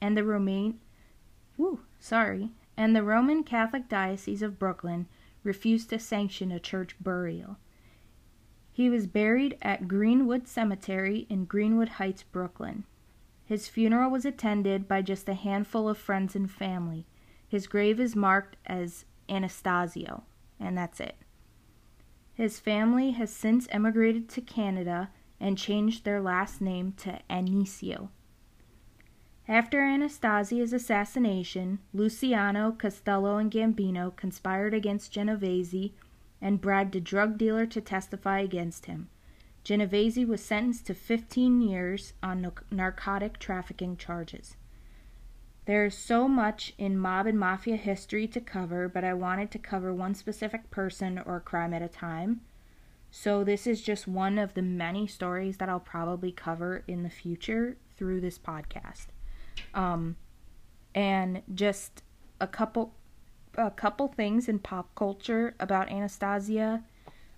and 0.00 0.16
the 0.16 0.24
Romaine, 0.24 0.80
woo, 1.56 1.80
sorry, 1.98 2.50
and 2.76 2.94
the 2.94 3.02
Roman 3.02 3.42
Catholic 3.42 3.88
Diocese 3.88 4.42
of 4.42 4.58
Brooklyn 4.58 5.06
refused 5.42 5.90
to 5.90 5.98
sanction 5.98 6.50
a 6.50 6.58
church 6.58 6.96
burial. 7.00 7.58
He 8.74 8.90
was 8.90 9.06
buried 9.06 9.56
at 9.62 9.86
Greenwood 9.86 10.48
Cemetery 10.48 11.28
in 11.30 11.44
Greenwood 11.44 11.90
Heights, 11.90 12.24
Brooklyn. 12.24 12.82
His 13.44 13.68
funeral 13.68 14.10
was 14.10 14.24
attended 14.24 14.88
by 14.88 15.00
just 15.00 15.28
a 15.28 15.34
handful 15.34 15.88
of 15.88 15.96
friends 15.96 16.34
and 16.34 16.50
family. 16.50 17.06
His 17.46 17.68
grave 17.68 18.00
is 18.00 18.16
marked 18.16 18.56
as 18.66 19.04
Anastasio, 19.28 20.24
and 20.58 20.76
that's 20.76 20.98
it. 20.98 21.14
His 22.34 22.58
family 22.58 23.12
has 23.12 23.30
since 23.30 23.68
emigrated 23.70 24.28
to 24.30 24.40
Canada 24.40 25.10
and 25.38 25.56
changed 25.56 26.04
their 26.04 26.20
last 26.20 26.60
name 26.60 26.94
to 26.96 27.20
Anicio. 27.30 28.08
After 29.46 29.82
Anastasia's 29.82 30.72
assassination, 30.72 31.78
Luciano, 31.92 32.72
Costello, 32.72 33.36
and 33.36 33.52
Gambino 33.52 34.16
conspired 34.16 34.74
against 34.74 35.12
Genovese 35.12 35.92
and 36.44 36.60
bribed 36.60 36.94
a 36.94 37.00
drug 37.00 37.38
dealer 37.38 37.64
to 37.64 37.80
testify 37.80 38.38
against 38.38 38.84
him. 38.84 39.08
Genovese 39.64 40.26
was 40.26 40.44
sentenced 40.44 40.86
to 40.86 40.94
15 40.94 41.62
years 41.62 42.12
on 42.22 42.52
narcotic 42.70 43.38
trafficking 43.38 43.96
charges. 43.96 44.56
There 45.64 45.86
is 45.86 45.96
so 45.96 46.28
much 46.28 46.74
in 46.76 46.98
mob 46.98 47.26
and 47.26 47.40
mafia 47.40 47.76
history 47.76 48.28
to 48.28 48.42
cover, 48.42 48.90
but 48.90 49.04
I 49.04 49.14
wanted 49.14 49.50
to 49.52 49.58
cover 49.58 49.94
one 49.94 50.14
specific 50.14 50.70
person 50.70 51.18
or 51.18 51.40
crime 51.40 51.72
at 51.72 51.80
a 51.80 51.88
time. 51.88 52.42
So, 53.10 53.42
this 53.42 53.66
is 53.66 53.80
just 53.80 54.06
one 54.06 54.38
of 54.38 54.52
the 54.52 54.60
many 54.60 55.06
stories 55.06 55.56
that 55.56 55.70
I'll 55.70 55.80
probably 55.80 56.30
cover 56.30 56.84
in 56.86 57.04
the 57.04 57.08
future 57.08 57.78
through 57.96 58.20
this 58.20 58.38
podcast. 58.38 59.06
Um, 59.72 60.16
and 60.94 61.42
just 61.54 62.02
a 62.38 62.46
couple 62.46 62.92
a 63.56 63.70
couple 63.70 64.08
things 64.08 64.48
in 64.48 64.58
pop 64.58 64.94
culture 64.94 65.54
about 65.60 65.90
Anastasia. 65.90 66.82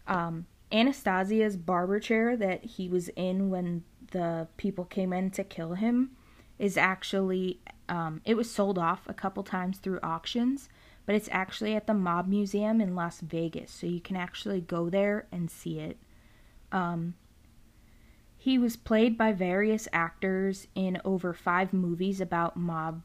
Um, 0.06 0.46
Anastasia's 0.73 1.56
barber 1.56 2.00
chair 2.00 2.37
that 2.37 2.64
he 2.64 2.88
was 2.88 3.08
in 3.11 3.50
when 3.50 3.85
the 4.11 4.49
people 4.56 4.85
came 4.85 5.12
in 5.12 5.30
to 5.32 5.44
kill 5.44 5.75
him 5.75 6.11
is 6.58 6.76
actually 6.76 7.61
um, 7.88 8.20
it 8.25 8.37
was 8.37 8.50
sold 8.50 8.78
off 8.78 9.02
a 9.06 9.14
couple 9.14 9.42
times 9.42 9.78
through 9.78 10.00
auctions, 10.02 10.68
but 11.04 11.14
it's 11.14 11.28
actually 11.30 11.75
at 11.75 11.87
the 11.87 11.94
Mob 11.94 12.26
Museum 12.26 12.80
in 12.80 12.96
Las 12.96 13.20
Vegas, 13.20 13.70
so 13.70 13.87
you 13.87 14.00
can 14.00 14.16
actually 14.16 14.61
go 14.61 14.90
there 14.90 15.26
and 15.30 15.50
see 15.50 15.78
it. 15.78 15.99
Um, 16.73 17.14
he 18.37 18.58
was 18.58 18.76
played 18.76 19.16
by 19.16 19.32
various 19.32 19.88
actors 19.92 20.66
in 20.75 21.00
over 21.04 21.32
five 21.32 21.73
movies 21.73 22.20
about 22.20 22.56
mob 22.56 23.02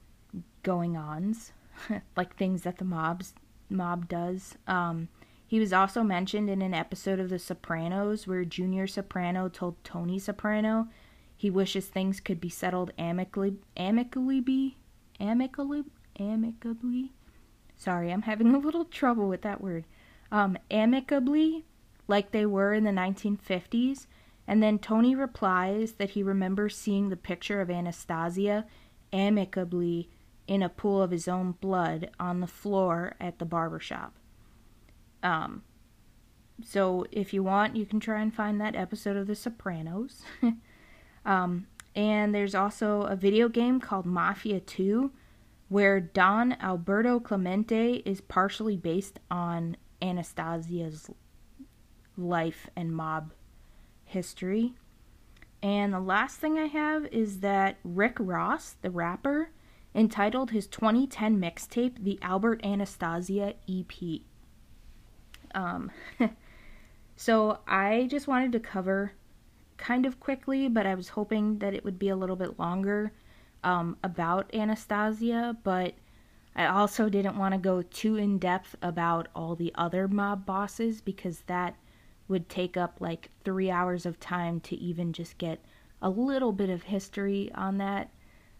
going 0.64 0.98
ons, 0.98 1.52
like 2.18 2.36
things 2.36 2.64
that 2.64 2.78
the 2.78 2.86
mobs 2.86 3.34
mob 3.70 4.08
does. 4.08 4.56
Um, 4.68 5.08
he 5.48 5.60
was 5.60 5.74
also 5.74 6.04
mentioned 6.04 6.50
in 6.50 6.62
an 6.62 6.74
episode 6.74 7.20
of 7.20 7.30
The 7.30 7.40
Sopranos 7.40 8.28
where 8.28 8.46
Junior 8.46 8.88
Soprano 8.88 9.50
told 9.50 9.84
Tony 9.84 10.20
Soprano 10.20 10.88
he 11.36 11.50
wishes 11.50 11.88
things 11.88 12.20
could 12.20 12.40
be 12.40 12.50
settled 12.50 12.92
amicably, 12.98 13.56
amicably, 13.76 14.78
amicably, 15.20 15.84
amicably. 16.20 17.12
Sorry, 17.76 18.12
I'm 18.12 18.22
having 18.22 18.54
a 18.54 18.60
little 18.60 18.86
trouble 18.86 19.28
with 19.28 19.42
that 19.42 19.60
word. 19.60 19.86
Um, 20.32 20.58
amicably, 20.70 21.66
like 22.08 22.32
they 22.32 22.46
were 22.46 22.74
in 22.74 22.84
the 22.84 22.92
1950s. 22.92 24.06
And 24.48 24.62
then 24.62 24.80
Tony 24.80 25.16
replies 25.16 25.94
that 25.94 26.12
he 26.12 26.24
remembers 26.24 26.78
seeing 26.78 27.10
the 27.10 27.18
picture 27.18 27.60
of 27.60 27.72
Anastasia 27.72 28.66
amicably 29.12 30.10
in 30.52 30.62
a 30.62 30.68
pool 30.68 31.02
of 31.02 31.12
his 31.12 31.30
own 31.30 31.54
blood 31.62 32.10
on 32.20 32.42
the 32.42 32.46
floor 32.46 33.16
at 33.22 33.40
the 33.40 33.46
barber 33.46 33.80
shop. 33.80 34.14
Um, 35.24 35.64
so 36.62 37.06
if 37.10 37.34
you 37.34 37.42
want, 37.42 37.78
you 37.78 37.86
can 37.86 38.02
try 38.02 38.22
and 38.22 38.36
find 38.36 38.60
that 38.60 38.76
episode 38.76 39.16
of 39.16 39.28
The 39.28 39.36
Sopranos. 39.36 40.24
um, 41.26 41.68
and 41.96 42.36
there's 42.36 42.54
also 42.54 43.04
a 43.04 43.16
video 43.16 43.48
game 43.48 43.80
called 43.80 44.06
Mafia 44.06 44.60
2 44.60 45.10
where 45.70 46.02
Don 46.02 46.58
Alberto 46.60 47.22
Clemente 47.22 48.02
is 48.04 48.20
partially 48.20 48.76
based 48.76 49.22
on 49.32 49.78
Anastasia's 50.02 51.10
life 52.18 52.70
and 52.76 52.94
mob 52.94 53.32
history. 54.04 54.74
And 55.64 55.94
the 55.94 56.02
last 56.02 56.40
thing 56.40 56.60
I 56.60 56.66
have 56.66 57.06
is 57.06 57.40
that 57.40 57.78
Rick 57.86 58.18
Ross, 58.20 58.76
the 58.82 58.90
rapper, 58.90 59.52
entitled 59.94 60.52
his 60.52 60.68
2010 60.68 61.40
mixtape 61.40 62.04
The 62.04 62.20
Albert 62.22 62.62
Anastasia 62.64 63.54
EP. 63.70 64.22
Um, 65.54 65.92
so 67.16 67.60
I 67.68 68.08
just 68.10 68.28
wanted 68.28 68.52
to 68.54 68.60
cover 68.60 69.14
kind 69.78 70.06
of 70.06 70.20
quickly, 70.20 70.68
but 70.68 70.86
I 70.86 70.96
was 70.96 71.10
hoping 71.10 71.60
that 71.60 71.74
it 71.74 71.84
would 71.84 72.00
be 72.00 72.10
a 72.10 72.16
little 72.16 72.36
bit 72.36 72.60
longer 72.60 73.12
um, 73.64 73.98
about 74.04 74.54
Anastasia, 74.54 75.58
but 75.64 75.94
I 76.56 76.66
also 76.66 77.10
didn't 77.10 77.38
want 77.38 77.54
to 77.54 77.58
go 77.58 77.82
too 77.82 78.18
in 78.18 78.38
depth 78.38 78.76
about 78.82 79.28
all 79.36 79.56
the 79.56 79.72
other 79.76 80.08
mob 80.08 80.46
bosses 80.46 81.02
because 81.02 81.42
that 81.48 81.76
would 82.28 82.50
take 82.50 82.78
up 82.78 82.98
like 83.00 83.30
three 83.44 83.70
hours 83.70 84.06
of 84.06 84.20
time 84.20 84.60
to 84.62 84.76
even 84.76 85.14
just 85.14 85.38
get 85.38 85.60
a 86.02 86.10
little 86.10 86.52
bit 86.52 86.70
of 86.70 86.84
history 86.84 87.52
on 87.56 87.78
that. 87.78 88.10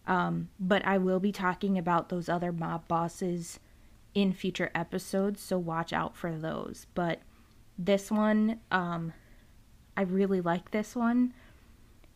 Um, 0.06 0.48
but 0.58 0.84
I 0.84 0.98
will 0.98 1.20
be 1.20 1.32
talking 1.32 1.78
about 1.78 2.08
those 2.08 2.28
other 2.28 2.52
mob 2.52 2.88
bosses 2.88 3.60
in 4.14 4.32
future 4.32 4.70
episodes, 4.74 5.40
so 5.40 5.58
watch 5.58 5.92
out 5.92 6.16
for 6.16 6.36
those. 6.36 6.86
But 6.94 7.20
this 7.78 8.10
one, 8.10 8.60
um, 8.70 9.12
I 9.96 10.02
really 10.02 10.40
like 10.40 10.70
this 10.70 10.96
one. 10.96 11.32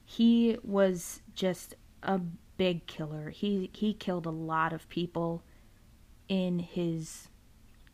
He 0.04 0.58
was 0.62 1.22
just 1.34 1.74
a 2.02 2.20
big 2.56 2.86
killer. 2.86 3.30
He 3.30 3.70
he 3.72 3.94
killed 3.94 4.26
a 4.26 4.30
lot 4.30 4.72
of 4.72 4.88
people 4.88 5.42
in 6.28 6.58
his 6.58 7.28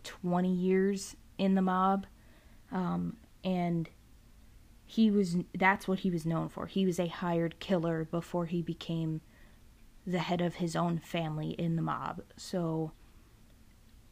20 0.04 0.52
years 0.52 1.16
in 1.38 1.54
the 1.54 1.62
mob. 1.62 2.06
Um, 2.70 3.16
and 3.44 3.88
he 4.84 5.11
was 5.11 5.37
that's 5.56 5.88
what 5.88 6.00
he 6.00 6.11
was 6.11 6.26
known 6.26 6.49
for. 6.49 6.66
He 6.66 6.87
was 6.87 6.99
a 6.99 7.06
hired 7.06 7.58
killer 7.61 8.04
before 8.04 8.46
he 8.46 8.62
became 8.62 9.20
the 10.06 10.18
head 10.18 10.40
of 10.40 10.56
his 10.56 10.75
own 10.75 10.99
family 10.99 11.50
in 11.50 11.76
the 11.76 11.82
mob. 11.82 12.23
So 12.37 12.92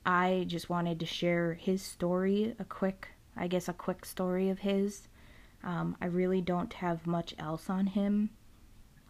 I 0.07 0.45
just 0.47 0.71
wanted 0.71 1.01
to 1.01 1.07
share 1.07 1.55
his 1.55 1.83
story, 1.83 2.55
a 2.59 2.65
quick, 2.65 3.09
I 3.37 3.49
guess, 3.49 3.69
a 3.69 3.73
quick 3.73 4.05
story 4.05 4.49
of 4.49 4.61
his. 4.61 5.09
Um, 5.63 5.97
I 6.01 6.07
really 6.07 6.41
don't 6.41 6.73
have 6.75 7.07
much 7.07 7.35
else 7.39 7.69
on 7.69 7.89
him. 7.89 8.31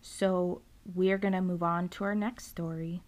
So 0.00 0.62
we're 0.94 1.18
going 1.18 1.34
to 1.34 1.42
move 1.42 1.62
on 1.62 1.88
to 1.90 2.04
our 2.04 2.14
next 2.14 2.46
story. 2.46 3.02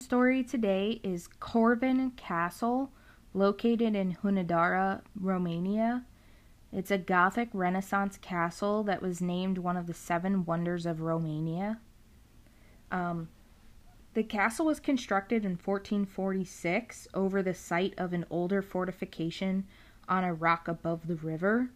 Story 0.00 0.42
today 0.42 1.00
is 1.02 1.28
Corvin 1.38 2.12
Castle, 2.16 2.92
located 3.34 3.94
in 3.94 4.16
Hunedoara, 4.22 5.02
Romania. 5.18 6.04
It's 6.72 6.90
a 6.90 6.98
Gothic 6.98 7.48
Renaissance 7.52 8.18
castle 8.18 8.82
that 8.84 9.02
was 9.02 9.22
named 9.22 9.58
one 9.58 9.76
of 9.76 9.86
the 9.86 9.94
seven 9.94 10.44
wonders 10.44 10.86
of 10.86 11.00
Romania. 11.00 11.80
Um, 12.90 13.28
the 14.14 14.22
castle 14.22 14.66
was 14.66 14.80
constructed 14.80 15.44
in 15.44 15.52
1446 15.52 17.08
over 17.14 17.42
the 17.42 17.54
site 17.54 17.94
of 17.96 18.12
an 18.12 18.24
older 18.30 18.62
fortification 18.62 19.66
on 20.08 20.24
a 20.24 20.34
rock 20.34 20.68
above 20.68 21.06
the 21.06 21.16
river. 21.16 21.70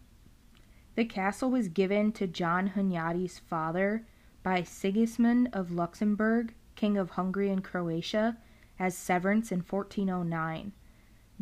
The 0.95 1.05
castle 1.05 1.49
was 1.49 1.69
given 1.69 2.11
to 2.13 2.27
John 2.27 2.71
Hunyadi's 2.75 3.39
father 3.39 4.05
by 4.43 4.63
Sigismund 4.63 5.49
of 5.53 5.71
Luxembourg, 5.71 6.53
King 6.75 6.97
of 6.97 7.11
Hungary 7.11 7.49
and 7.49 7.63
Croatia, 7.63 8.37
as 8.77 8.97
severance 8.97 9.51
in 9.51 9.59
1409. 9.59 10.73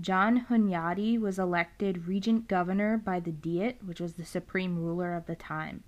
John 0.02 0.48
Hunyadi 0.50 1.20
was 1.20 1.38
elected 1.38 2.08
regent 2.08 2.48
governor 2.48 2.98
by 2.98 3.20
the 3.20 3.32
Diet, 3.32 3.78
which 3.86 4.00
was 4.00 4.14
the 4.14 4.26
supreme 4.26 4.78
ruler 4.78 5.14
of 5.14 5.28
the 5.28 5.36
time. 5.36 5.84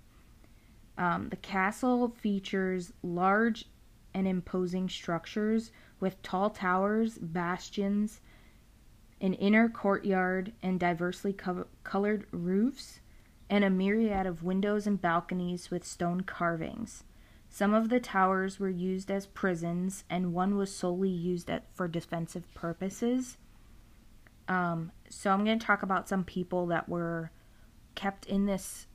Um, 0.96 1.30
the 1.30 1.36
castle 1.36 2.08
features 2.08 2.92
large 3.02 3.66
and 4.14 4.28
imposing 4.28 4.88
structures 4.88 5.72
with 5.98 6.22
tall 6.22 6.50
towers, 6.50 7.18
bastions, 7.18 8.20
an 9.20 9.34
inner 9.34 9.68
courtyard, 9.68 10.52
and 10.62 10.78
diversely 10.78 11.32
co- 11.32 11.66
colored 11.82 12.26
roofs, 12.30 13.00
and 13.50 13.64
a 13.64 13.70
myriad 13.70 14.26
of 14.26 14.44
windows 14.44 14.86
and 14.86 15.00
balconies 15.00 15.70
with 15.70 15.84
stone 15.84 16.20
carvings. 16.20 17.02
Some 17.48 17.74
of 17.74 17.88
the 17.88 18.00
towers 18.00 18.60
were 18.60 18.70
used 18.70 19.10
as 19.10 19.26
prisons, 19.26 20.04
and 20.08 20.32
one 20.32 20.56
was 20.56 20.74
solely 20.74 21.10
used 21.10 21.50
at, 21.50 21.64
for 21.74 21.88
defensive 21.88 22.52
purposes. 22.54 23.38
Um, 24.48 24.92
so 25.08 25.30
I'm 25.30 25.44
going 25.44 25.58
to 25.58 25.66
talk 25.66 25.82
about 25.82 26.08
some 26.08 26.24
people 26.24 26.66
that 26.66 26.88
were 26.88 27.30
kept 27.94 28.26
in 28.26 28.46
this 28.46 28.86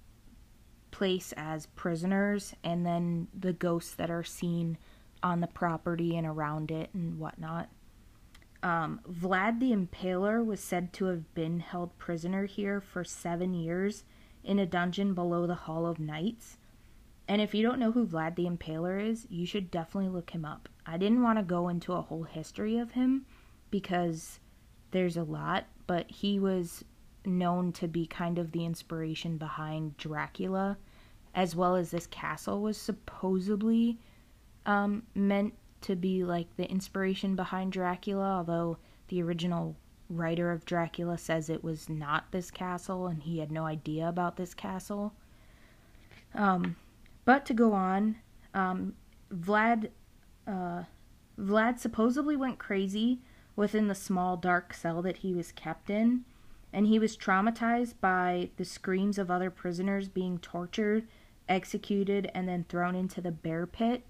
place 0.91 1.33
as 1.37 1.67
prisoners, 1.67 2.53
and 2.63 2.85
then 2.85 3.27
the 3.37 3.53
ghosts 3.53 3.95
that 3.95 4.09
are 4.09 4.23
seen 4.23 4.77
on 5.21 5.39
the 5.39 5.47
property 5.47 6.15
and 6.15 6.25
around 6.25 6.71
it 6.71 6.89
and 6.93 7.19
whatnot. 7.19 7.69
Um, 8.61 8.99
Vlad 9.09 9.59
the 9.59 9.71
Impaler 9.71 10.45
was 10.45 10.59
said 10.59 10.91
to 10.93 11.05
have 11.05 11.33
been 11.33 11.61
held 11.61 11.97
prisoner 11.97 12.45
here 12.45 12.81
for 12.81 13.03
seven 13.03 13.53
years 13.53 14.03
in 14.43 14.59
a 14.59 14.65
dungeon 14.65 15.13
below 15.13 15.47
the 15.47 15.55
Hall 15.55 15.85
of 15.85 15.99
Knights. 15.99 16.57
And 17.27 17.41
if 17.41 17.53
you 17.53 17.61
don't 17.61 17.79
know 17.79 17.91
who 17.91 18.07
Vlad 18.07 18.35
the 18.35 18.45
Impaler 18.45 19.01
is, 19.07 19.27
you 19.29 19.45
should 19.45 19.71
definitely 19.71 20.09
look 20.09 20.31
him 20.31 20.43
up. 20.43 20.67
I 20.85 20.97
didn't 20.97 21.21
want 21.21 21.37
to 21.37 21.43
go 21.43 21.69
into 21.69 21.93
a 21.93 22.01
whole 22.01 22.23
history 22.23 22.77
of 22.77 22.91
him 22.91 23.25
because 23.69 24.39
there's 24.91 25.17
a 25.17 25.23
lot, 25.23 25.65
but 25.87 26.09
he 26.09 26.39
was 26.39 26.83
known 27.25 27.71
to 27.73 27.87
be 27.87 28.05
kind 28.05 28.39
of 28.39 28.51
the 28.51 28.65
inspiration 28.65 29.37
behind 29.37 29.97
Dracula, 29.97 30.77
as 31.35 31.55
well 31.55 31.75
as 31.75 31.91
this 31.91 32.07
castle 32.07 32.61
was 32.61 32.77
supposedly 32.77 33.99
um, 34.65 35.03
meant 35.15 35.53
to 35.81 35.95
be 35.95 36.23
like 36.23 36.47
the 36.57 36.69
inspiration 36.69 37.35
behind 37.35 37.71
Dracula, 37.71 38.37
although 38.37 38.77
the 39.07 39.21
original 39.21 39.75
writer 40.09 40.51
of 40.51 40.65
Dracula 40.65 41.17
says 41.17 41.49
it 41.49 41.63
was 41.63 41.87
not 41.87 42.31
this 42.31 42.49
castle 42.49 43.07
and 43.07 43.21
he 43.21 43.39
had 43.39 43.51
no 43.51 43.65
idea 43.65 44.07
about 44.07 44.37
this 44.37 44.53
castle. 44.53 45.13
Um, 46.33 46.75
but 47.25 47.45
to 47.45 47.53
go 47.53 47.73
on, 47.73 48.15
um, 48.53 48.95
Vlad, 49.33 49.89
uh, 50.47 50.83
Vlad 51.39 51.79
supposedly 51.79 52.35
went 52.35 52.57
crazy 52.57 53.21
within 53.59 53.87
the 53.87 53.95
small 53.95 54.37
dark 54.37 54.73
cell 54.73 55.01
that 55.01 55.17
he 55.17 55.33
was 55.33 55.51
kept 55.51 55.89
in, 55.89 56.23
and 56.71 56.87
he 56.87 56.99
was 56.99 57.17
traumatized 57.17 57.93
by 57.99 58.49
the 58.57 58.65
screams 58.65 59.17
of 59.17 59.29
other 59.29 59.49
prisoners 59.49 60.07
being 60.07 60.39
tortured, 60.39 61.07
executed, 61.47 62.31
and 62.33 62.47
then 62.47 62.65
thrown 62.69 62.95
into 62.95 63.21
the 63.21 63.31
bear 63.31 63.65
pit 63.67 64.03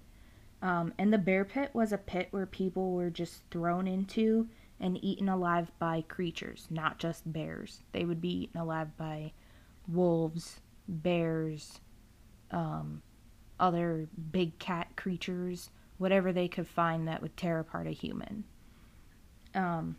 um, 0.62 0.92
and 0.98 1.12
the 1.12 1.18
bear 1.18 1.44
pit 1.44 1.70
was 1.72 1.92
a 1.92 1.98
pit 1.98 2.28
where 2.30 2.46
people 2.46 2.92
were 2.92 3.10
just 3.10 3.42
thrown 3.50 3.86
into 3.86 4.48
and 4.78 5.02
eaten 5.02 5.28
alive 5.28 5.70
by 5.78 6.02
creatures, 6.02 6.66
not 6.70 6.98
just 6.98 7.30
bears. 7.32 7.82
They 7.92 8.04
would 8.04 8.20
be 8.20 8.42
eaten 8.42 8.60
alive 8.60 8.96
by 8.96 9.32
wolves, 9.88 10.60
bears, 10.86 11.80
um, 12.50 13.02
other 13.58 14.08
big 14.32 14.58
cat 14.58 14.96
creatures, 14.96 15.70
whatever 15.98 16.32
they 16.32 16.48
could 16.48 16.66
find 16.66 17.06
that 17.08 17.22
would 17.22 17.36
tear 17.36 17.58
apart 17.58 17.86
a 17.86 17.90
human. 17.90 18.44
Um, 19.54 19.96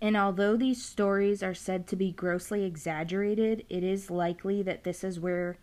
and 0.00 0.16
although 0.16 0.56
these 0.56 0.82
stories 0.82 1.42
are 1.42 1.54
said 1.54 1.86
to 1.88 1.96
be 1.96 2.12
grossly 2.12 2.64
exaggerated, 2.64 3.64
it 3.68 3.82
is 3.82 4.10
likely 4.10 4.62
that 4.62 4.84
this 4.84 5.02
is 5.02 5.18
where 5.18 5.58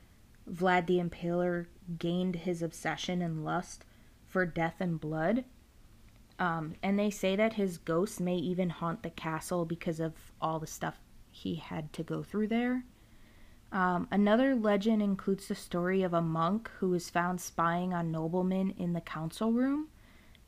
Vlad 0.50 0.88
the 0.88 1.00
Impaler 1.00 1.68
gained 1.98 2.36
his 2.38 2.62
obsession 2.62 3.22
and 3.22 3.46
lust 3.46 3.86
for 4.28 4.46
death 4.46 4.76
and 4.80 5.00
blood. 5.00 5.46
Um, 6.38 6.76
and 6.84 7.00
they 7.00 7.10
say 7.10 7.38
that 7.38 7.54
his 7.54 7.78
ghost 7.78 8.20
may 8.20 8.36
even 8.36 8.70
haunt 8.70 9.04
the 9.04 9.10
castle 9.10 9.66
because 9.66 10.02
of 10.02 10.14
all 10.42 10.60
the 10.60 10.68
stuff 10.68 11.00
he 11.32 11.56
had 11.56 11.94
to 11.94 12.04
go 12.04 12.24
through 12.24 12.48
there. 12.48 12.84
Um, 13.72 14.08
another 14.12 14.56
legend 14.56 15.02
includes 15.02 15.48
the 15.48 15.56
story 15.56 16.04
of 16.04 16.14
a 16.14 16.22
monk 16.22 16.70
who 16.80 16.90
was 16.90 17.10
found 17.10 17.40
spying 17.40 17.94
on 17.94 18.12
noblemen 18.12 18.74
in 18.78 18.94
the 18.94 19.02
council 19.02 19.52
room, 19.52 19.88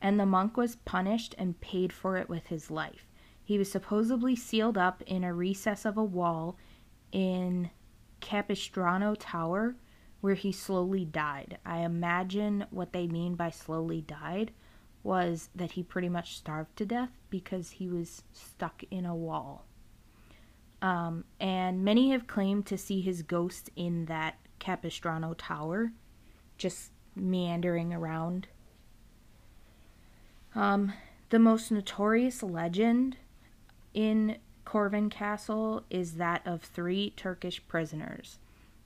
and 0.00 0.18
the 0.18 0.26
monk 0.26 0.56
was 0.56 0.76
punished 0.76 1.34
and 1.38 1.60
paid 1.60 1.92
for 1.92 2.16
it 2.16 2.28
with 2.28 2.46
his 2.46 2.70
life. 2.70 3.06
He 3.42 3.58
was 3.58 3.70
supposedly 3.70 4.36
sealed 4.36 4.76
up 4.76 5.02
in 5.06 5.24
a 5.24 5.32
recess 5.32 5.84
of 5.84 5.96
a 5.96 6.04
wall 6.04 6.56
in 7.12 7.70
Capistrano 8.20 9.14
Tower, 9.14 9.76
where 10.20 10.34
he 10.34 10.52
slowly 10.52 11.04
died. 11.04 11.58
I 11.64 11.78
imagine 11.78 12.66
what 12.70 12.92
they 12.92 13.06
mean 13.06 13.34
by 13.34 13.50
slowly 13.50 14.02
died 14.02 14.52
was 15.02 15.48
that 15.54 15.72
he 15.72 15.82
pretty 15.82 16.08
much 16.08 16.36
starved 16.36 16.76
to 16.76 16.84
death 16.84 17.10
because 17.30 17.70
he 17.70 17.88
was 17.88 18.22
stuck 18.32 18.82
in 18.90 19.06
a 19.06 19.14
wall. 19.14 19.64
Um, 20.82 21.24
and 21.40 21.84
many 21.84 22.10
have 22.10 22.26
claimed 22.26 22.66
to 22.66 22.78
see 22.78 23.00
his 23.00 23.22
ghost 23.22 23.70
in 23.74 24.04
that 24.06 24.36
Capistrano 24.58 25.34
Tower, 25.34 25.92
just 26.56 26.92
meandering 27.16 27.92
around. 27.92 28.48
Um, 30.54 30.92
the 31.30 31.38
most 31.38 31.70
notorious 31.70 32.42
legend 32.42 33.16
in 33.94 34.38
Corvin 34.64 35.10
Castle 35.10 35.84
is 35.90 36.14
that 36.14 36.46
of 36.46 36.62
three 36.62 37.10
Turkish 37.10 37.66
prisoners. 37.68 38.38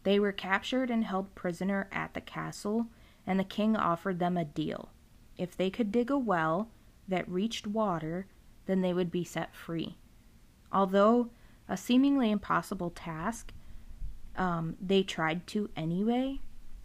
They 0.04 0.18
were 0.18 0.32
captured 0.32 0.90
and 0.90 1.04
held 1.04 1.34
prisoner 1.34 1.88
at 1.92 2.14
the 2.14 2.20
castle, 2.20 2.86
and 3.26 3.38
the 3.38 3.44
king 3.44 3.76
offered 3.76 4.18
them 4.18 4.36
a 4.36 4.44
deal. 4.44 4.90
If 5.38 5.56
they 5.56 5.70
could 5.70 5.92
dig 5.92 6.10
a 6.10 6.18
well 6.18 6.68
that 7.08 7.28
reached 7.28 7.66
water, 7.66 8.26
then 8.66 8.80
they 8.80 8.92
would 8.92 9.10
be 9.10 9.24
set 9.24 9.54
free. 9.54 9.96
Although 10.72 11.30
a 11.68 11.76
seemingly 11.76 12.30
impossible 12.30 12.90
task, 12.90 13.52
um, 14.36 14.76
they 14.80 15.02
tried 15.02 15.46
to 15.48 15.70
anyway, 15.76 16.40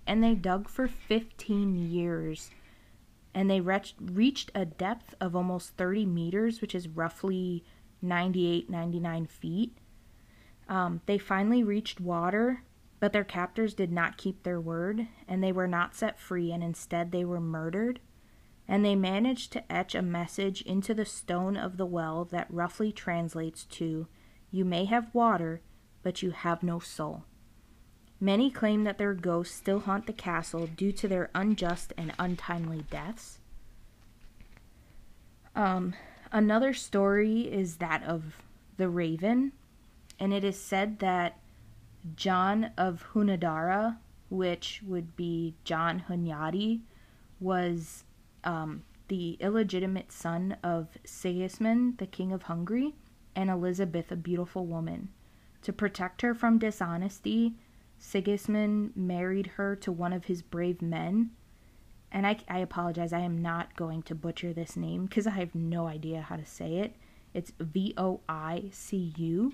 and 0.06 0.24
they 0.24 0.36
dug 0.36 0.68
for 0.70 0.88
15 0.88 1.76
years. 1.76 2.52
And 3.38 3.52
they 3.52 3.62
reached, 3.62 3.94
reached 4.02 4.50
a 4.56 4.66
depth 4.66 5.14
of 5.22 5.36
almost 5.36 5.78
30 5.78 6.08
meters, 6.08 6.60
which 6.60 6.74
is 6.74 6.88
roughly 6.88 7.64
98, 8.02 8.68
99 8.68 9.28
feet. 9.28 9.78
Um, 10.68 11.02
they 11.06 11.20
finally 11.20 11.64
reached 11.64 12.02
water, 12.02 12.64
but 13.00 13.14
their 13.14 13.24
captors 13.24 13.76
did 13.76 13.92
not 13.92 14.18
keep 14.18 14.42
their 14.42 14.60
word, 14.60 15.06
and 15.28 15.44
they 15.44 15.52
were 15.52 15.68
not 15.68 15.94
set 15.94 16.18
free, 16.18 16.52
and 16.52 16.64
instead 16.64 17.12
they 17.12 17.24
were 17.24 17.40
murdered. 17.40 18.00
And 18.68 18.84
they 18.84 18.96
managed 18.96 19.54
to 19.54 19.72
etch 19.72 19.94
a 19.94 20.02
message 20.02 20.64
into 20.64 20.96
the 20.96 21.06
stone 21.06 21.56
of 21.56 21.78
the 21.78 21.86
well 21.86 22.26
that 22.32 22.48
roughly 22.50 22.92
translates 22.92 23.66
to 23.66 24.08
You 24.50 24.66
may 24.66 24.86
have 24.86 25.14
water, 25.14 25.62
but 26.02 26.24
you 26.24 26.32
have 26.32 26.64
no 26.64 26.80
soul. 26.80 27.26
Many 28.20 28.50
claim 28.50 28.84
that 28.84 28.98
their 28.98 29.14
ghosts 29.14 29.56
still 29.56 29.82
haunt 29.82 30.08
the 30.08 30.14
castle 30.14 30.68
due 30.68 30.92
to 30.94 31.08
their 31.08 31.30
unjust 31.36 31.94
and 31.98 32.14
untimely 32.18 32.84
deaths. 32.90 33.40
Um, 35.56 35.94
another 36.32 36.74
story 36.74 37.42
is 37.42 37.78
that 37.78 38.04
of 38.04 38.38
the 38.78 38.90
raven, 38.90 39.52
and 40.20 40.34
it 40.34 40.44
is 40.44 40.60
said 40.60 41.00
that 41.00 41.40
John 42.16 42.72
of 42.78 43.06
Hunadara, 43.14 43.98
which 44.30 44.82
would 44.86 45.16
be 45.16 45.56
John 45.64 46.04
Hunyadi, 46.08 46.82
was 47.40 48.04
um, 48.44 48.84
the 49.08 49.38
illegitimate 49.40 50.12
son 50.12 50.58
of 50.64 50.98
Sigismund, 51.06 51.98
the 51.98 52.08
king 52.08 52.32
of 52.32 52.44
Hungary, 52.44 52.96
and 53.36 53.50
Elizabeth, 53.50 54.12
a 54.12 54.16
beautiful 54.16 54.66
woman. 54.66 55.10
To 55.64 55.74
protect 55.74 56.22
her 56.22 56.34
from 56.34 56.60
dishonesty, 56.60 57.56
Sigismund 57.98 58.94
married 58.96 59.48
her 59.56 59.76
to 59.78 59.92
one 59.92 60.14
of 60.14 60.26
his 60.26 60.42
brave 60.42 60.82
men. 60.82 61.32
And 62.12 62.26
I, 62.26 62.38
I 62.48 62.60
apologize, 62.60 63.12
I 63.12 63.20
am 63.20 63.42
not 63.42 63.76
going 63.76 64.02
to 64.04 64.16
butcher 64.16 64.54
this 64.54 64.78
name 64.78 65.06
because 65.06 65.28
I 65.28 65.32
have 65.32 65.54
no 65.54 65.88
idea 65.88 66.22
how 66.22 66.38
to 66.38 66.46
say 66.46 66.76
it. 66.78 66.96
It's 67.34 67.52
V 67.60 67.94
O 67.98 68.22
I 68.30 68.70
C 68.72 69.14
U. 69.18 69.54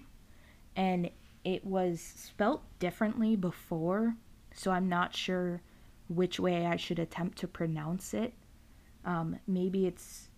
And 0.76 1.10
it 1.44 1.66
was 1.66 2.00
spelt 2.00 2.64
differently 2.80 3.36
before, 3.36 4.16
so 4.54 4.72
I'm 4.72 4.88
not 4.88 5.16
sure 5.16 5.62
which 6.08 6.40
way 6.40 6.66
I 6.66 6.76
should 6.76 7.00
attempt 7.00 7.38
to 7.40 7.48
pronounce 7.48 8.14
it. 8.14 8.34
Um, 9.04 9.40
maybe 9.48 9.86
it's 9.86 10.30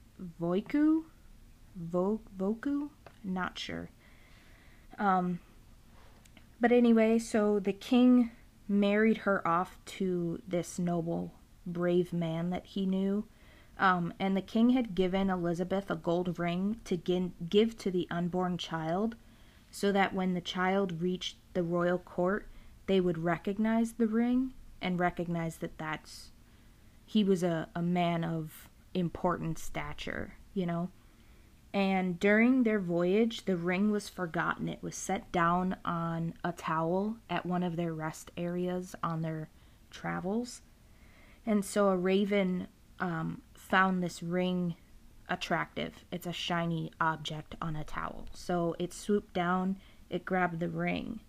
Voiku? 0.41 1.03
Vo- 1.75 2.21
Voku? 2.37 2.89
Not 3.23 3.59
sure. 3.59 3.89
Um, 4.97 5.39
but 6.65 6.71
anyway, 6.71 7.19
so 7.19 7.60
the 7.60 7.71
king 7.71 8.32
married 8.67 9.17
her 9.17 9.47
off 9.47 9.78
to 9.86 10.41
this 10.47 10.80
noble, 10.80 11.32
brave 11.63 12.12
man 12.12 12.49
that 12.49 12.65
he 12.65 12.88
knew. 12.88 13.23
Um, 13.78 14.12
and 14.19 14.36
the 14.36 14.41
king 14.41 14.71
had 14.71 14.95
given 14.95 15.30
Elizabeth 15.30 15.91
a 15.91 15.95
gold 15.95 16.39
ring 16.39 16.78
to 16.86 16.97
give 16.97 17.78
to 17.78 17.91
the 17.91 18.08
unborn 18.10 18.58
child 18.58 19.15
so 19.69 19.91
that 19.91 20.15
when 20.15 20.34
the 20.34 20.41
child 20.41 21.04
reached 21.04 21.38
the 21.54 21.62
royal 21.62 21.99
court, 21.99 22.47
they 22.88 22.99
would 22.99 23.19
recognize 23.19 23.93
the 23.93 24.08
ring 24.08 24.56
and 24.82 24.99
recognize 24.99 25.58
that 25.58 25.78
that's 25.78 26.32
he 27.06 27.23
was 27.23 27.43
a, 27.43 27.69
a 27.75 27.84
man 27.84 28.23
of 28.23 28.69
important 28.95 29.60
stature, 29.60 30.34
you 30.56 30.65
know. 30.65 30.89
And 31.75 32.17
during 32.21 32.63
their 32.63 32.79
voyage, 32.79 33.43
the 33.43 33.57
ring 33.57 33.91
was 33.91 34.07
forgotten. 34.07 34.69
It 34.69 34.81
was 34.81 34.95
set 34.95 35.29
down 35.33 35.75
on 35.83 36.33
a 36.41 36.53
towel 36.53 37.17
at 37.29 37.45
one 37.45 37.63
of 37.63 37.75
their 37.75 37.93
rest 37.93 38.31
areas 38.38 38.95
on 39.03 39.21
their 39.21 39.49
travels. 39.91 40.61
And 41.45 41.65
so 41.65 41.89
a 41.89 41.97
raven 41.97 42.67
um, 43.01 43.41
found 43.53 44.01
this 44.01 44.23
ring 44.23 44.75
attractive. 45.27 46.05
It's 46.13 46.25
a 46.25 46.31
shiny 46.31 46.93
object 47.01 47.55
on 47.61 47.75
a 47.75 47.83
towel. 47.83 48.27
So 48.33 48.77
it 48.79 48.93
swooped 48.93 49.33
down, 49.33 49.75
it 50.09 50.23
grabbed 50.23 50.61
the 50.61 50.69
ring. 50.69 51.19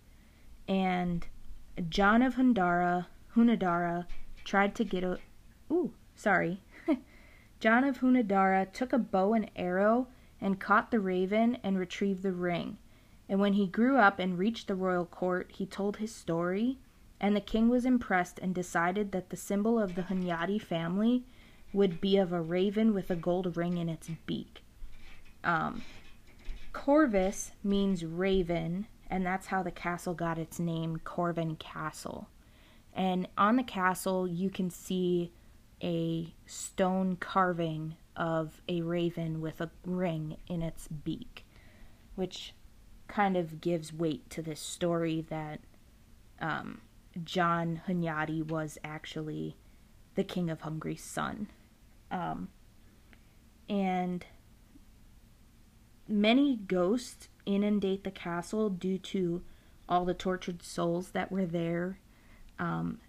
And 0.65 1.27
John 1.89 2.21
of 2.21 2.35
Hundara, 2.35 3.07
Hunadara 3.35 4.05
tried 4.45 4.75
to 4.75 4.85
get 4.85 5.03
a. 5.03 5.19
Ooh, 5.69 5.91
sorry. 6.15 6.61
John 7.59 7.83
of 7.83 7.99
Hunadara 7.99 8.71
took 8.71 8.93
a 8.93 8.97
bow 8.97 9.33
and 9.33 9.51
arrow 9.57 10.07
and 10.41 10.59
caught 10.59 10.91
the 10.91 10.99
raven 10.99 11.57
and 11.63 11.77
retrieved 11.77 12.23
the 12.23 12.31
ring. 12.31 12.77
And 13.29 13.39
when 13.39 13.53
he 13.53 13.67
grew 13.67 13.97
up 13.97 14.19
and 14.19 14.37
reached 14.37 14.67
the 14.67 14.75
royal 14.75 15.05
court, 15.05 15.51
he 15.53 15.65
told 15.65 15.97
his 15.97 16.13
story, 16.13 16.77
and 17.19 17.35
the 17.35 17.41
king 17.41 17.69
was 17.69 17.85
impressed 17.85 18.39
and 18.39 18.53
decided 18.53 19.11
that 19.11 19.29
the 19.29 19.37
symbol 19.37 19.79
of 19.79 19.95
the 19.95 20.03
Hunyadi 20.03 20.61
family 20.61 21.23
would 21.73 21.99
be 21.99 22.17
of 22.17 22.31
a 22.31 22.41
raven 22.41 22.93
with 22.93 23.09
a 23.09 23.15
gold 23.15 23.57
ring 23.57 23.77
in 23.77 23.89
its 23.89 24.09
beak. 24.25 24.63
Um, 25.43 25.83
Corvus 26.73 27.51
means 27.63 28.05
raven, 28.05 28.87
and 29.09 29.25
that's 29.25 29.47
how 29.47 29.63
the 29.63 29.71
castle 29.71 30.13
got 30.13 30.37
its 30.37 30.59
name, 30.59 31.01
Corvin 31.03 31.55
Castle. 31.57 32.29
And 32.93 33.27
on 33.37 33.55
the 33.55 33.63
castle, 33.63 34.27
you 34.27 34.49
can 34.49 34.69
see 34.69 35.31
a 35.83 36.33
stone 36.45 37.17
carving 37.19 37.95
of 38.17 38.61
a 38.67 38.81
raven 38.81 39.39
with 39.39 39.61
a 39.61 39.69
ring 39.85 40.37
in 40.47 40.61
its 40.61 40.87
beak, 40.87 41.45
which 42.15 42.53
kind 43.07 43.37
of 43.37 43.61
gives 43.61 43.93
weight 43.93 44.29
to 44.31 44.41
this 44.41 44.59
story 44.59 45.25
that 45.29 45.61
um, 46.41 46.81
John 47.23 47.81
Hunyadi 47.87 48.45
was 48.45 48.77
actually 48.83 49.55
the 50.15 50.23
king 50.23 50.49
of 50.49 50.61
Hungary's 50.61 51.03
son. 51.03 51.47
Um, 52.11 52.49
and 53.69 54.25
many 56.07 56.55
ghosts 56.55 57.29
inundate 57.45 58.03
the 58.03 58.11
castle 58.11 58.69
due 58.69 58.97
to 58.97 59.43
all 59.87 60.05
the 60.05 60.13
tortured 60.13 60.63
souls 60.63 61.11
that 61.11 61.31
were 61.31 61.45
there. 61.45 61.99
Um, 62.59 62.99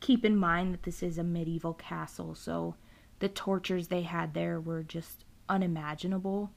keep 0.00 0.24
in 0.24 0.36
mind 0.36 0.72
that 0.72 0.84
this 0.84 1.02
is 1.02 1.18
a 1.18 1.24
medieval 1.24 1.74
castle, 1.74 2.34
so 2.34 2.76
the 3.20 3.28
tortures 3.28 3.88
they 3.88 4.02
had 4.02 4.34
there 4.34 4.60
were 4.60 4.82
just 4.82 5.24
unimaginable. 5.48 6.50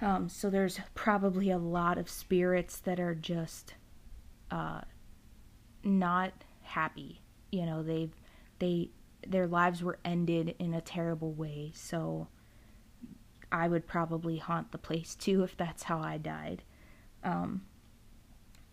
Um, 0.00 0.28
so 0.28 0.50
there's 0.50 0.80
probably 0.94 1.50
a 1.50 1.58
lot 1.58 1.98
of 1.98 2.10
spirits 2.10 2.78
that 2.78 2.98
are 2.98 3.14
just 3.14 3.74
uh, 4.50 4.82
not 5.82 6.32
happy. 6.62 7.20
You 7.50 7.66
know, 7.66 7.82
they 7.82 8.10
they 8.58 8.90
their 9.26 9.46
lives 9.46 9.82
were 9.82 9.98
ended 10.04 10.54
in 10.58 10.74
a 10.74 10.80
terrible 10.80 11.32
way. 11.32 11.70
So 11.74 12.28
I 13.50 13.68
would 13.68 13.86
probably 13.86 14.38
haunt 14.38 14.72
the 14.72 14.78
place 14.78 15.14
too 15.18 15.42
if 15.44 15.56
that's 15.56 15.84
how 15.84 16.00
I 16.00 16.18
died. 16.18 16.62
Um, 17.22 17.62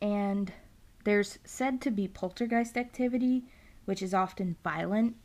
and 0.02 0.52
there's 1.04 1.40
said 1.46 1.82
to 1.82 1.92
be 1.92 2.08
poltergeist 2.08 2.78
activity, 2.78 3.44
which 3.86 4.02
is 4.02 4.14
often 4.14 4.56
violent. 4.64 5.16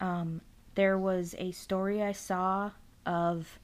Um, 0.00 0.40
there 0.74 0.98
was 0.98 1.34
a 1.38 1.52
story 1.52 2.02
I 2.02 2.12
saw 2.12 2.72
of 3.06 3.58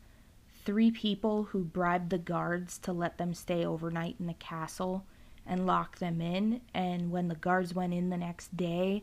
three 0.64 0.90
people 0.90 1.44
who 1.44 1.64
bribed 1.64 2.11
the 2.11 2.18
guards 2.18 2.79
to 2.79 2.92
let 2.92 3.18
them 3.18 3.35
stay 3.35 3.64
overnight 3.64 4.16
in 4.18 4.27
the 4.27 4.35
castle, 4.35 5.05
and 5.46 5.66
lock 5.66 5.99
them 5.99 6.20
in. 6.20 6.61
And 6.73 7.11
when 7.11 7.29
the 7.29 7.35
guards 7.35 7.75
went 7.75 7.92
in 7.92 8.11
the 8.11 8.16
next 8.16 8.57
day 8.57 9.03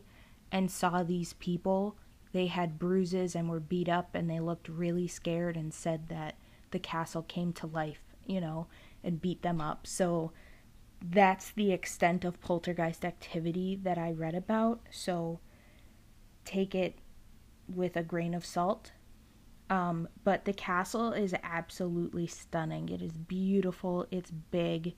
and 0.50 0.70
saw 0.70 1.02
these 1.02 1.34
people, 1.34 1.96
they 2.32 2.46
had 2.46 2.78
bruises 2.78 3.34
and 3.34 3.48
were 3.48 3.60
beat 3.60 3.88
up 3.88 4.14
and 4.14 4.30
they 4.30 4.40
looked 4.40 4.68
really 4.68 5.08
scared 5.08 5.56
and 5.56 5.72
said 5.72 6.08
that 6.08 6.36
the 6.70 6.78
castle 6.78 7.22
came 7.22 7.52
to 7.54 7.66
life, 7.66 8.00
you 8.26 8.40
know, 8.40 8.66
and 9.04 9.20
beat 9.20 9.42
them 9.42 9.60
up. 9.60 9.86
So 9.86 10.32
that's 11.02 11.50
the 11.50 11.72
extent 11.72 12.24
of 12.24 12.40
poltergeist 12.40 13.04
activity 13.04 13.78
that 13.82 13.98
I 13.98 14.12
read 14.12 14.34
about. 14.34 14.80
So 14.90 15.40
take 16.44 16.74
it 16.74 16.96
with 17.68 17.96
a 17.96 18.02
grain 18.02 18.34
of 18.34 18.46
salt. 18.46 18.92
Um, 19.70 20.08
but 20.24 20.44
the 20.44 20.52
castle 20.52 21.12
is 21.12 21.34
absolutely 21.42 22.26
stunning. 22.26 22.88
It 22.88 23.02
is 23.02 23.12
beautiful, 23.12 24.06
it's 24.10 24.30
big, 24.30 24.94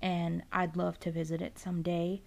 and 0.00 0.42
I'd 0.52 0.76
love 0.76 1.00
to 1.00 1.10
visit 1.10 1.42
it 1.42 1.58
someday. 1.58 2.22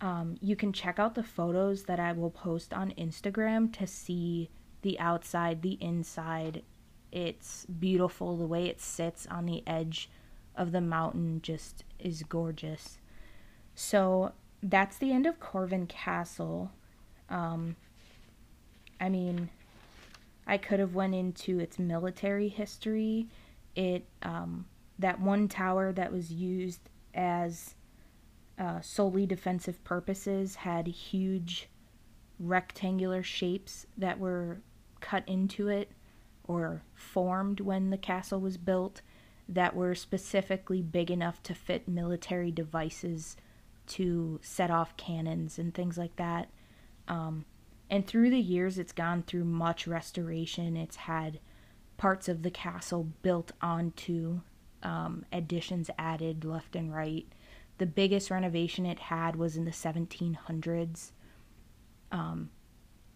Um, 0.00 0.36
you 0.40 0.56
can 0.56 0.72
check 0.72 0.98
out 0.98 1.14
the 1.14 1.22
photos 1.22 1.84
that 1.84 2.00
I 2.00 2.12
will 2.12 2.30
post 2.30 2.74
on 2.74 2.92
Instagram 2.98 3.72
to 3.78 3.86
see 3.86 4.50
the 4.82 4.98
outside, 4.98 5.62
the 5.62 5.78
inside. 5.80 6.62
It's 7.12 7.64
beautiful. 7.66 8.36
The 8.36 8.46
way 8.46 8.66
it 8.66 8.80
sits 8.80 9.26
on 9.28 9.46
the 9.46 9.62
edge 9.66 10.10
of 10.54 10.72
the 10.72 10.80
mountain 10.80 11.40
just 11.40 11.84
is 11.98 12.22
gorgeous. 12.24 12.98
So 13.74 14.32
that's 14.62 14.98
the 14.98 15.12
end 15.12 15.26
of 15.26 15.40
Corvin 15.40 15.86
Castle. 15.86 16.72
Um, 17.28 17.76
I 19.00 19.08
mean, 19.08 19.50
I 20.46 20.58
could 20.58 20.80
have 20.80 20.94
went 20.94 21.14
into 21.14 21.58
its 21.58 21.78
military 21.78 22.48
history. 22.48 23.28
It 23.74 24.06
um, 24.22 24.66
that 24.98 25.20
one 25.20 25.48
tower 25.48 25.92
that 25.92 26.12
was 26.12 26.32
used 26.32 26.88
as 27.14 27.74
uh, 28.58 28.80
solely 28.80 29.26
defensive 29.26 29.82
purposes 29.84 30.56
had 30.56 30.86
huge 30.86 31.68
rectangular 32.38 33.22
shapes 33.22 33.86
that 33.96 34.18
were 34.18 34.58
cut 35.00 35.24
into 35.26 35.68
it 35.68 35.90
or 36.44 36.82
formed 36.94 37.60
when 37.60 37.90
the 37.90 37.98
castle 37.98 38.40
was 38.40 38.56
built 38.56 39.02
that 39.48 39.74
were 39.76 39.94
specifically 39.94 40.82
big 40.82 41.10
enough 41.10 41.42
to 41.42 41.54
fit 41.54 41.86
military 41.86 42.50
devices 42.50 43.36
to 43.86 44.40
set 44.42 44.70
off 44.70 44.96
cannons 44.96 45.58
and 45.58 45.74
things 45.74 45.96
like 45.96 46.16
that. 46.16 46.48
Um, 47.08 47.44
and 47.90 48.06
through 48.06 48.30
the 48.30 48.40
years, 48.40 48.78
it's 48.78 48.92
gone 48.92 49.22
through 49.22 49.44
much 49.44 49.86
restoration. 49.86 50.76
It's 50.76 50.96
had 50.96 51.40
parts 51.96 52.28
of 52.28 52.42
the 52.42 52.50
castle 52.50 53.08
built 53.22 53.52
onto, 53.60 54.40
um, 54.82 55.24
additions 55.32 55.90
added 55.98 56.44
left 56.44 56.76
and 56.76 56.94
right. 56.94 57.26
The 57.78 57.86
biggest 57.86 58.30
renovation 58.30 58.86
it 58.86 58.98
had 58.98 59.36
was 59.36 59.56
in 59.56 59.64
the 59.64 59.70
1700s. 59.70 61.12
Um, 62.10 62.50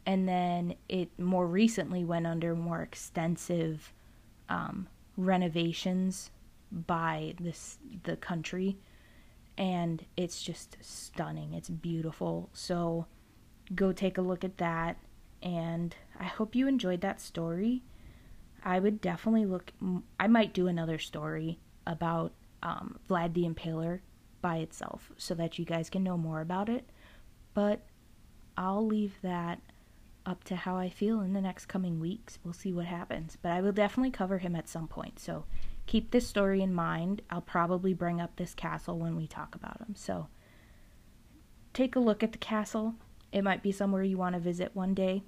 and 0.07 0.29
then 0.29 0.75
it 0.89 1.19
more 1.19 1.47
recently 1.47 2.05
went 2.05 2.27
under 2.27 2.55
more 2.55 2.83
extensive 2.83 3.93
um, 4.49 4.89
renovations 5.17 6.31
by 6.73 7.35
this 7.41 7.79
the 8.05 8.17
country 8.17 8.79
and 9.59 10.05
it's 10.17 10.41
just 10.41 10.77
stunning 10.81 11.53
it's 11.53 11.69
beautiful 11.69 12.49
so 12.53 13.07
go 13.75 13.93
take 13.93 14.19
a 14.19 14.23
look 14.23 14.45
at 14.45 14.59
that 14.59 14.97
and 15.43 15.95
i 16.19 16.25
hope 16.25 16.55
you 16.55 16.67
enjoyed 16.67 17.01
that 17.01 17.21
story 17.21 17.83
i 18.65 18.79
would 18.79 19.01
definitely 19.01 19.47
look 19.47 19.73
i 20.19 20.27
might 20.27 20.53
do 20.53 20.67
another 20.67 20.99
story 20.99 21.59
about 21.87 22.33
um, 22.63 22.99
vlad 23.09 23.33
the 23.35 23.49
impaler 23.49 24.01
by 24.43 24.57
itself 24.57 25.11
so 25.17 25.35
that 25.35 25.59
you 25.59 25.65
guys 25.65 25.89
can 25.89 26.03
know 26.03 26.17
more 26.17 26.41
about 26.41 26.69
it 26.69 26.85
but 27.55 27.81
i'll 28.57 28.85
leave 28.85 29.15
that 29.23 29.61
up 30.27 30.45
to 30.45 30.57
how 30.57 30.77
I 30.77 30.89
feel 30.89 31.21
in 31.21 31.33
the 31.33 31.41
next 31.41 31.67
coming 31.67 31.99
weeks. 31.99 32.39
We'll 32.45 32.53
see 32.53 32.73
what 32.73 32.87
happens. 32.87 33.37
But 33.41 33.53
I 33.53 33.61
will 33.61 33.73
definitely 33.73 34.11
cover 34.11 34.39
him 34.39 34.55
at 34.55 34.69
some 34.69 34.87
point. 34.87 35.19
So 35.19 35.45
keep 35.87 36.11
this 36.11 36.27
story 36.27 36.63
in 36.63 36.75
mind. 36.75 37.23
I'll 37.31 37.41
probably 37.41 37.95
bring 37.95 38.21
up 38.21 38.37
this 38.37 38.55
castle 38.55 38.99
when 38.99 39.17
we 39.17 39.27
talk 39.27 39.55
about 39.55 39.81
him. 39.81 39.95
So 39.97 40.29
take 41.73 41.97
a 41.97 42.01
look 42.01 42.23
at 42.23 42.33
the 42.33 42.39
castle. 42.39 42.95
It 43.33 43.43
might 43.43 43.63
be 43.63 43.73
somewhere 43.73 44.03
you 44.03 44.19
want 44.19 44.35
to 44.35 44.41
visit 44.41 44.75
one 44.75 44.95
day. 44.95 45.23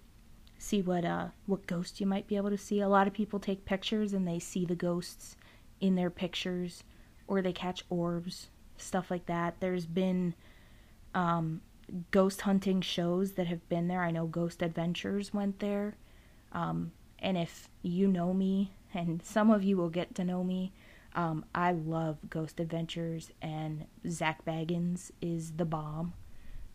See 0.58 0.82
what 0.82 1.04
uh 1.04 1.28
what 1.46 1.66
ghosts 1.66 2.00
you 2.00 2.06
might 2.06 2.26
be 2.26 2.36
able 2.36 2.50
to 2.50 2.58
see. 2.58 2.80
A 2.80 2.88
lot 2.88 3.06
of 3.06 3.12
people 3.12 3.38
take 3.38 3.64
pictures 3.64 4.12
and 4.12 4.26
they 4.26 4.38
see 4.38 4.64
the 4.64 4.76
ghosts 4.76 5.36
in 5.80 5.96
their 5.96 6.10
pictures 6.10 6.84
or 7.26 7.42
they 7.42 7.52
catch 7.52 7.84
orbs, 7.90 8.48
stuff 8.76 9.10
like 9.10 9.26
that. 9.26 9.56
There's 9.60 9.86
been 9.86 10.34
um 11.14 11.60
ghost 12.10 12.42
hunting 12.42 12.80
shows 12.80 13.32
that 13.32 13.46
have 13.46 13.68
been 13.68 13.88
there. 13.88 14.02
I 14.02 14.10
know 14.10 14.26
Ghost 14.26 14.62
Adventures 14.62 15.34
went 15.34 15.58
there. 15.58 15.96
Um, 16.52 16.92
and 17.18 17.36
if 17.36 17.68
you 17.82 18.08
know 18.08 18.32
me, 18.32 18.72
and 18.94 19.22
some 19.24 19.50
of 19.50 19.62
you 19.62 19.76
will 19.76 19.90
get 19.90 20.14
to 20.16 20.24
know 20.24 20.44
me, 20.44 20.72
um, 21.14 21.44
I 21.54 21.72
love 21.72 22.18
Ghost 22.30 22.58
Adventures, 22.58 23.30
and 23.42 23.84
Zak 24.08 24.44
Bagans 24.46 25.10
is 25.20 25.52
the 25.52 25.66
bomb. 25.66 26.14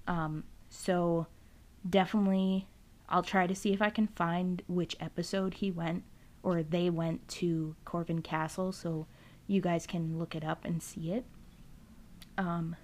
Um, 0.07 0.43
so 0.69 1.27
definitely, 1.89 2.67
I'll 3.09 3.23
try 3.23 3.47
to 3.47 3.55
see 3.55 3.73
if 3.73 3.81
I 3.81 3.89
can 3.89 4.07
find 4.07 4.61
which 4.67 4.95
episode 4.99 5.55
he 5.55 5.71
went 5.71 6.03
or 6.43 6.63
they 6.63 6.89
went 6.89 7.27
to 7.27 7.75
Corvin 7.85 8.21
Castle, 8.21 8.71
so 8.71 9.07
you 9.47 9.61
guys 9.61 9.87
can 9.87 10.17
look 10.17 10.35
it 10.35 10.43
up 10.43 10.65
and 10.65 10.81
see 10.81 11.11
it. 11.11 11.25
Um, 12.37 12.75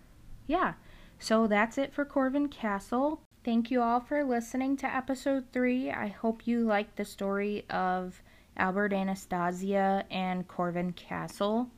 yeah. 0.48 0.74
So 1.20 1.48
that's 1.48 1.78
it 1.78 1.94
for 1.94 2.06
Corvin 2.06 2.50
Castle. 2.50 3.22
Thank 3.44 3.72
you 3.72 3.82
all 3.82 4.00
for 4.00 4.24
listening 4.24 4.78
to 4.78 4.88
episode 4.88 5.46
three. 5.52 5.92
I 5.92 6.08
hope 6.08 6.48
you 6.48 6.66
liked 6.66 6.96
the 6.96 7.06
story 7.06 7.66
of 7.70 8.22
Albert 8.58 8.94
Anastasia 8.94 10.06
and 10.10 10.48
Corvin 10.48 10.94
Castle. 10.94 11.70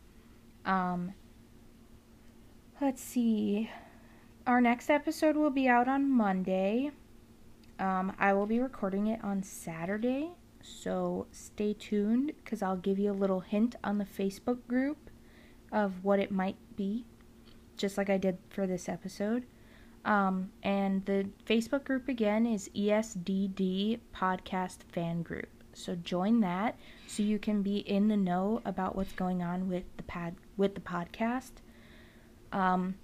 Um, 0.66 1.14
let's 2.82 3.02
see. 3.02 3.70
Our 4.48 4.62
next 4.62 4.92
episode 4.92 5.36
will 5.36 5.50
be 5.50 5.68
out 5.68 5.88
on 5.88 6.08
Monday. 6.08 6.92
Um, 7.80 8.14
I 8.20 8.34
will 8.34 8.46
be 8.46 8.60
recording 8.60 9.08
it 9.08 9.20
on 9.24 9.42
Saturday, 9.42 10.30
so 10.62 11.26
stay 11.32 11.74
tuned 11.74 12.32
because 12.44 12.62
I'll 12.62 12.78
give 12.78 13.00
you 13.00 13.12
a 13.12 13.14
little 13.14 13.40
hint 13.40 13.76
on 13.84 13.98
the 13.98 14.06
Facebook 14.06 14.60
group 14.68 15.10
of 15.72 16.04
what 16.04 16.20
it 16.20 16.32
might 16.32 16.58
be 16.76 17.06
just 17.76 17.98
like 17.98 18.10
I 18.10 18.18
did 18.18 18.38
for 18.50 18.68
this 18.68 18.88
episode. 18.88 19.46
Um, 20.06 20.52
and 20.62 21.04
the 21.06 21.28
Facebook 21.48 21.84
group 21.84 22.08
again 22.08 22.46
is 22.46 22.70
ESDD 22.76 24.00
Podcast 24.16 24.84
Fan 24.92 25.24
Group. 25.24 25.50
So 25.74 25.96
join 25.96 26.42
that 26.42 26.78
so 27.08 27.24
you 27.24 27.40
can 27.40 27.64
be 27.64 27.78
in 27.78 28.10
the 28.10 28.16
know 28.16 28.62
about 28.64 28.96
what's 28.96 29.12
going 29.14 29.42
on 29.42 29.68
with 29.68 29.86
the 29.98 30.04
pad 30.04 30.36
with 30.56 30.76
the 30.76 30.82
podcast. 30.82 31.52
Um, 32.54 32.96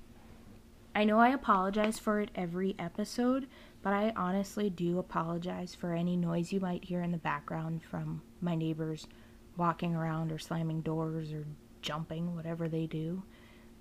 I 0.93 1.06
know 1.06 1.19
I 1.19 1.30
apologize 1.30 1.97
for 1.99 2.19
it 2.19 2.32
every 2.36 2.75
episode, 2.77 3.47
but 3.82 3.93
I 3.93 4.13
honestly 4.15 4.69
do 4.69 4.99
apologize 4.99 5.73
for 5.73 5.93
any 5.93 6.17
noise 6.17 6.51
you 6.51 6.60
might 6.60 6.84
hear 6.84 7.01
in 7.01 7.12
the 7.12 7.17
background 7.17 7.82
from 7.84 8.21
my 8.41 8.56
neighbors 8.56 9.08
walking 9.58 9.95
around 9.95 10.32
or 10.32 10.38
slamming 10.38 10.82
doors 10.82 11.32
or 11.32 11.45
jumping, 11.82 12.36
whatever 12.36 12.67
they 12.67 12.88
do. 12.88 13.23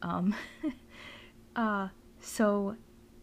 Um, 0.03 0.35
uh, 1.57 1.89
so 2.21 2.77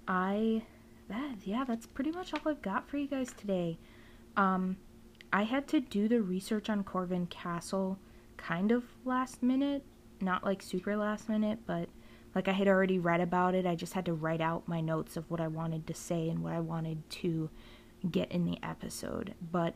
I, 0.08 0.64
that, 1.08 1.36
yeah, 1.46 1.64
that's 1.66 1.86
pretty 1.86 2.12
much 2.12 2.34
all 2.34 2.52
I've 2.52 2.62
got 2.62 2.90
for 2.90 2.98
you 2.98 3.08
guys 3.08 3.32
today. 3.34 3.78
Um, 4.36 4.78
I 5.32 5.44
had 5.44 5.68
to 5.70 5.80
do 5.80 6.08
the 6.08 6.22
research 6.22 6.70
on 6.70 6.84
Corvin 6.84 7.28
Castle 7.28 8.00
kind 8.36 8.72
of 8.72 8.84
last 9.06 9.42
minute, 9.42 9.84
not 10.22 10.44
like 10.44 10.62
super 10.62 10.96
last 10.96 11.30
minute, 11.30 11.60
but 11.66 11.90
like 12.38 12.48
I 12.48 12.52
had 12.52 12.68
already 12.68 13.00
read 13.00 13.20
about 13.20 13.56
it. 13.56 13.66
I 13.66 13.74
just 13.74 13.94
had 13.94 14.06
to 14.06 14.14
write 14.14 14.42
out 14.42 14.68
my 14.68 14.80
notes 14.80 15.18
of 15.18 15.28
what 15.32 15.42
I 15.42 15.48
wanted 15.48 15.88
to 15.88 15.96
say 15.96 16.30
and 16.30 16.44
what 16.44 16.54
I 16.54 16.60
wanted 16.60 17.10
to 17.10 17.50
get 18.12 18.32
in 18.32 18.46
the 18.46 18.60
episode. 18.62 19.34
But 19.52 19.74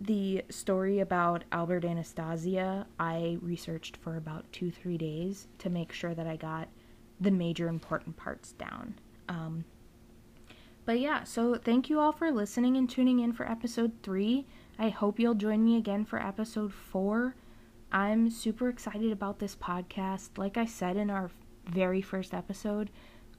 the 0.00 0.42
story 0.50 0.98
about 0.98 1.44
Albert 1.52 1.84
Anastasia, 1.84 2.88
I 2.98 3.38
researched 3.40 3.98
for 3.98 4.16
about 4.16 4.52
two, 4.52 4.72
three 4.72 4.98
days 4.98 5.46
to 5.58 5.70
make 5.70 5.92
sure 5.92 6.12
that 6.12 6.26
I 6.26 6.34
got 6.34 6.66
the 7.20 7.30
major 7.30 7.68
important 7.68 8.16
parts 8.16 8.50
down. 8.54 8.98
Um, 9.28 9.64
but 10.86 10.98
yeah, 10.98 11.22
so 11.22 11.54
thank 11.54 11.88
you 11.88 12.00
all 12.00 12.10
for 12.10 12.32
listening 12.32 12.76
and 12.76 12.90
tuning 12.90 13.20
in 13.20 13.32
for 13.32 13.48
episode 13.48 13.92
three. 14.02 14.44
I 14.76 14.88
hope 14.88 15.20
you'll 15.20 15.34
join 15.34 15.64
me 15.64 15.76
again 15.76 16.04
for 16.04 16.20
episode 16.20 16.74
four. 16.74 17.36
I'm 17.90 18.30
super 18.30 18.68
excited 18.68 19.12
about 19.12 19.38
this 19.38 19.56
podcast. 19.56 20.36
Like 20.36 20.56
I 20.56 20.66
said 20.66 20.96
in 20.96 21.10
our 21.10 21.30
very 21.66 22.02
first 22.02 22.34
episode, 22.34 22.90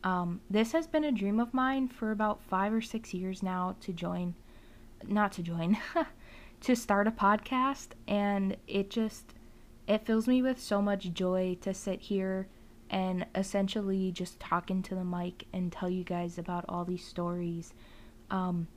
um, 0.03 0.41
this 0.49 0.71
has 0.71 0.87
been 0.87 1.03
a 1.03 1.11
dream 1.11 1.39
of 1.39 1.53
mine 1.53 1.87
for 1.87 2.11
about 2.11 2.41
five 2.41 2.73
or 2.73 2.81
six 2.81 3.13
years 3.13 3.43
now 3.43 3.75
to 3.81 3.93
join, 3.93 4.33
not 5.07 5.31
to 5.33 5.43
join, 5.43 5.77
to 6.61 6.75
start 6.75 7.07
a 7.07 7.11
podcast 7.11 7.89
and 8.07 8.57
it 8.67 8.89
just 8.89 9.33
it 9.87 10.05
fills 10.05 10.27
me 10.27 10.41
with 10.41 10.61
so 10.61 10.81
much 10.81 11.11
joy 11.13 11.57
to 11.61 11.73
sit 11.73 11.99
here 11.99 12.47
and 12.91 13.25
essentially 13.33 14.11
just 14.11 14.39
talk 14.39 14.69
into 14.69 14.93
the 14.93 15.03
mic 15.03 15.45
and 15.51 15.71
tell 15.71 15.89
you 15.89 16.03
guys 16.03 16.37
about 16.37 16.65
all 16.69 16.85
these 16.85 17.05
stories. 17.05 17.73
Um, 18.29 18.67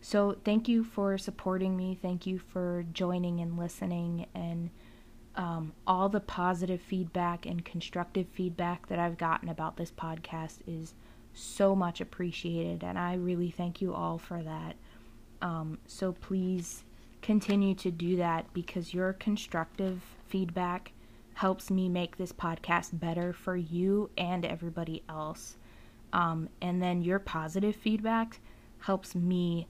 so, 0.00 0.36
thank 0.44 0.68
you 0.68 0.82
for 0.82 1.18
supporting 1.18 1.76
me. 1.76 1.98
Thank 2.00 2.26
you 2.26 2.38
for 2.38 2.84
joining 2.92 3.40
and 3.40 3.58
listening, 3.58 4.26
and 4.34 4.70
um, 5.36 5.72
all 5.86 6.08
the 6.08 6.20
positive 6.20 6.80
feedback 6.80 7.46
and 7.46 7.64
constructive 7.64 8.26
feedback 8.32 8.88
that 8.88 8.98
I've 8.98 9.18
gotten 9.18 9.48
about 9.48 9.76
this 9.76 9.90
podcast 9.90 10.58
is 10.66 10.94
so 11.32 11.76
much 11.76 12.00
appreciated, 12.00 12.82
and 12.82 12.98
I 12.98 13.14
really 13.14 13.50
thank 13.50 13.80
you 13.80 13.94
all 13.94 14.18
for 14.18 14.42
that. 14.42 14.76
Um, 15.40 15.78
so, 15.86 16.12
please 16.12 16.84
continue 17.22 17.74
to 17.76 17.90
do 17.90 18.16
that 18.16 18.52
because 18.52 18.92
your 18.92 19.12
constructive 19.14 20.02
feedback 20.26 20.92
helps 21.34 21.70
me 21.70 21.88
make 21.88 22.16
this 22.16 22.32
podcast 22.32 22.98
better 22.98 23.32
for 23.32 23.56
you 23.56 24.10
and 24.18 24.44
everybody 24.44 25.02
else. 25.08 25.56
Um, 26.12 26.48
and 26.60 26.82
then 26.82 27.02
your 27.02 27.18
positive 27.18 27.76
feedback 27.76 28.40
helps 28.80 29.14
me 29.14 29.66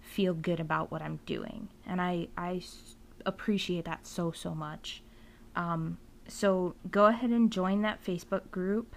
feel 0.00 0.34
good 0.34 0.58
about 0.58 0.90
what 0.90 1.02
I'm 1.02 1.20
doing. 1.26 1.68
And 1.86 2.00
I, 2.00 2.28
I 2.36 2.62
appreciate 3.26 3.84
that 3.84 4.06
so, 4.06 4.32
so 4.32 4.54
much. 4.54 5.02
Um, 5.56 5.98
so 6.26 6.74
go 6.90 7.06
ahead 7.06 7.30
and 7.30 7.50
join 7.50 7.82
that 7.82 8.04
Facebook 8.04 8.50
group 8.50 8.94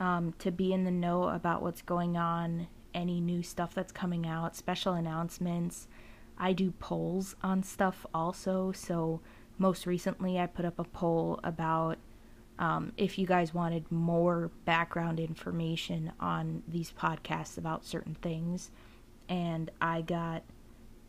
um, 0.00 0.34
to 0.38 0.50
be 0.50 0.72
in 0.72 0.84
the 0.84 0.90
know 0.90 1.24
about 1.24 1.62
what's 1.62 1.82
going 1.82 2.16
on, 2.16 2.68
any 2.94 3.20
new 3.20 3.42
stuff 3.42 3.74
that's 3.74 3.92
coming 3.92 4.26
out, 4.26 4.56
special 4.56 4.94
announcements. 4.94 5.88
I 6.38 6.52
do 6.52 6.72
polls 6.72 7.36
on 7.42 7.62
stuff 7.62 8.06
also. 8.14 8.72
So 8.72 9.20
most 9.58 9.86
recently, 9.86 10.38
I 10.38 10.46
put 10.46 10.64
up 10.64 10.78
a 10.78 10.84
poll 10.84 11.38
about 11.44 11.98
um, 12.58 12.92
if 12.96 13.18
you 13.18 13.26
guys 13.26 13.54
wanted 13.54 13.90
more 13.90 14.50
background 14.64 15.18
information 15.18 16.12
on 16.20 16.62
these 16.68 16.92
podcasts 16.92 17.58
about 17.58 17.84
certain 17.84 18.14
things. 18.14 18.70
And 19.28 19.70
I 19.80 20.02
got 20.02 20.42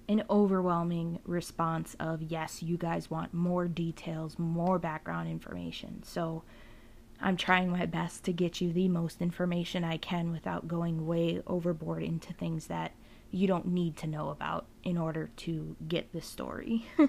an 0.09 0.23
overwhelming 0.29 1.19
response 1.25 1.95
of 1.99 2.21
yes, 2.21 2.61
you 2.61 2.77
guys 2.77 3.09
want 3.09 3.33
more 3.33 3.67
details, 3.67 4.37
more 4.37 4.77
background 4.79 5.29
information. 5.29 6.03
So 6.03 6.43
I'm 7.21 7.37
trying 7.37 7.69
my 7.69 7.85
best 7.85 8.23
to 8.25 8.33
get 8.33 8.59
you 8.59 8.73
the 8.73 8.89
most 8.89 9.21
information 9.21 9.83
I 9.83 9.97
can 9.97 10.31
without 10.31 10.67
going 10.67 11.07
way 11.07 11.41
overboard 11.47 12.03
into 12.03 12.33
things 12.33 12.67
that 12.67 12.91
you 13.31 13.47
don't 13.47 13.67
need 13.67 13.97
to 13.97 14.07
know 14.07 14.29
about 14.29 14.65
in 14.83 14.97
order 14.97 15.29
to 15.37 15.75
get 15.87 16.11
the 16.11 16.21
story. 16.21 16.85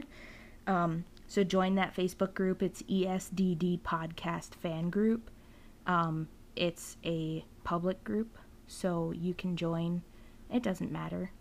um, 0.66 1.04
so 1.26 1.42
join 1.42 1.74
that 1.74 1.96
Facebook 1.96 2.32
group. 2.32 2.62
It's 2.62 2.82
ESDD 2.82 3.80
Podcast 3.80 4.54
Fan 4.54 4.88
Group. 4.88 5.30
Um, 5.86 6.28
it's 6.54 6.96
a 7.04 7.44
public 7.64 8.04
group, 8.04 8.38
so 8.66 9.12
you 9.12 9.34
can 9.34 9.56
join. 9.56 10.02
It 10.50 10.62
doesn't 10.62 10.92
matter. 10.92 11.32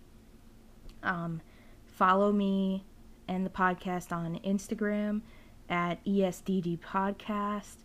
Um, 1.03 1.41
follow 1.85 2.31
me 2.31 2.85
and 3.27 3.45
the 3.45 3.49
podcast 3.49 4.11
on 4.11 4.39
Instagram 4.45 5.21
at 5.69 6.03
ESDD 6.05 6.79
Podcast. 6.79 7.77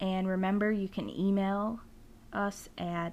And 0.00 0.28
remember, 0.28 0.72
you 0.72 0.88
can 0.88 1.10
email 1.10 1.80
us 2.32 2.70
at 2.78 3.12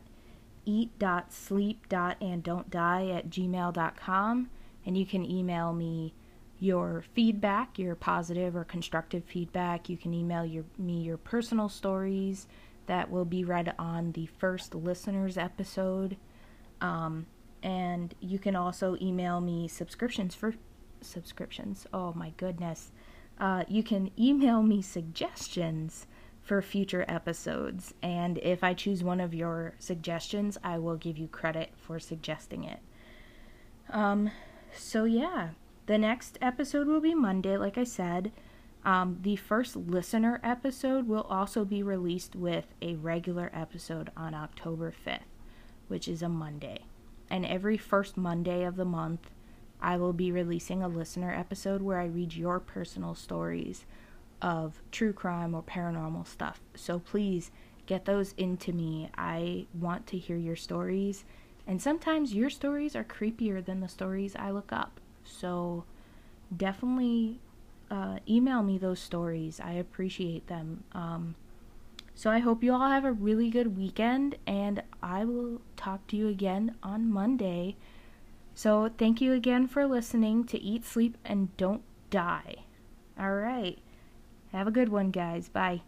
eat.sleep.and.don't.die 0.66 3.08
at 3.08 3.30
gmail.com. 3.30 4.50
And 4.86 4.98
you 4.98 5.06
can 5.06 5.30
email 5.30 5.74
me 5.74 6.14
your 6.60 7.04
feedback, 7.14 7.78
your 7.80 7.96
positive 7.96 8.56
or 8.56 8.64
constructive 8.64 9.26
feedback. 9.26 9.90
You 9.90 9.98
can 9.98 10.14
email 10.14 10.46
your, 10.46 10.64
me 10.78 11.02
your 11.02 11.18
personal 11.18 11.68
stories 11.70 12.48
that 12.88 13.10
will 13.10 13.26
be 13.26 13.44
read 13.44 13.74
on 13.78 14.14
the 14.14 14.26
first 14.26 14.74
listeners 14.74 15.38
episode. 15.38 16.18
Um, 16.82 17.28
and 17.64 18.14
you 18.20 18.40
can 18.40 18.56
also 18.56 18.98
email 19.02 19.42
me 19.42 19.68
subscriptions 19.68 20.36
for 20.36 20.54
subscriptions. 21.02 21.86
Oh 21.94 22.14
my 22.14 22.32
goodness. 22.38 22.92
Uh, 23.40 23.64
you 23.68 23.84
can 23.84 24.12
email 24.20 24.62
me 24.62 24.82
suggestions 24.82 26.08
for 26.42 26.62
future 26.62 27.06
episodes, 27.08 27.94
and 28.02 28.38
if 28.40 28.64
I 28.64 28.74
choose 28.74 29.04
one 29.04 29.20
of 29.22 29.34
your 29.34 29.76
suggestions, 29.78 30.58
I 30.64 30.80
will 30.80 30.96
give 30.96 31.18
you 31.18 31.28
credit 31.28 31.72
for 31.78 32.00
suggesting 32.00 32.64
it. 32.64 32.80
Um, 33.90 34.32
so 34.76 35.04
yeah, 35.04 35.50
the 35.86 35.98
next 35.98 36.38
episode 36.42 36.88
will 36.88 37.02
be 37.02 37.14
Monday, 37.14 37.56
like 37.56 37.78
I 37.78 37.84
said. 37.84 38.32
Um, 38.84 39.20
the 39.22 39.36
first 39.36 39.76
listener 39.76 40.40
episode 40.44 41.08
will 41.08 41.28
also 41.30 41.66
be 41.66 41.84
released 41.84 42.36
with 42.36 42.74
a 42.82 42.96
regular 42.96 43.52
episode 43.54 44.10
on 44.16 44.34
October 44.34 44.94
5th, 45.06 45.20
which 45.88 46.08
is 46.08 46.22
a 46.22 46.30
Monday 46.30 46.86
and 47.30 47.46
every 47.46 47.78
first 47.78 48.18
Monday 48.18 48.64
of 48.64 48.76
the 48.76 48.86
month, 48.86 49.32
I 49.82 49.98
will 49.98 50.14
be 50.14 50.32
releasing 50.32 50.84
a 50.84 50.88
listener 50.88 51.34
episode 51.34 51.82
where 51.82 52.00
I 52.00 52.06
read 52.06 52.34
your 52.34 52.60
personal 52.60 53.16
stories 53.16 53.86
of 54.42 54.82
true 54.92 55.14
crime 55.14 55.54
or 55.54 55.64
paranormal 55.64 56.28
stuff. 56.28 56.62
So 56.76 57.00
please 57.00 57.52
get 57.86 58.06
those 58.06 58.34
into 58.38 58.72
me. 58.74 59.10
I 59.18 59.68
want 59.74 60.08
to 60.08 60.18
hear 60.18 60.38
your 60.38 60.56
stories, 60.56 61.26
and 61.66 61.82
sometimes 61.82 62.34
your 62.34 62.50
stories 62.50 62.96
are 62.96 63.04
creepier 63.04 63.64
than 63.64 63.80
the 63.80 63.88
stories 63.88 64.36
I 64.36 64.52
look 64.52 64.72
up. 64.72 65.00
So 65.24 65.86
definitely 66.56 67.40
uh, 67.92 68.20
email 68.28 68.64
me 68.64 68.78
those 68.78 69.00
stories. 69.00 69.60
I 69.64 69.74
appreciate 69.74 70.48
them. 70.48 70.84
Um, 70.94 71.36
so 72.16 72.30
I 72.30 72.40
hope 72.40 72.64
you 72.64 72.74
all 72.74 72.90
have 72.90 73.06
a 73.06 73.12
really 73.12 73.50
good 73.50 73.78
weekend, 73.78 74.36
and 74.46 74.84
I 75.02 75.26
will 75.26 75.62
talk 75.76 76.08
to 76.08 76.18
you 76.18 76.28
again 76.28 76.76
on 76.84 77.12
Monday. 77.12 77.76
So 78.56 78.90
thank 78.98 79.22
you 79.22 79.34
again 79.34 79.68
for 79.68 79.86
listening 79.88 80.44
to 80.46 80.60
Eat, 80.60 80.86
Sleep, 80.86 81.18
and 81.24 81.56
Don't 81.58 81.84
Die. 82.10 82.56
All 83.18 83.36
right. 83.36 83.80
Have 84.52 84.68
a 84.68 84.72
good 84.72 84.90
one, 84.90 85.12
guys. 85.12 85.50
Bye. 85.50 85.82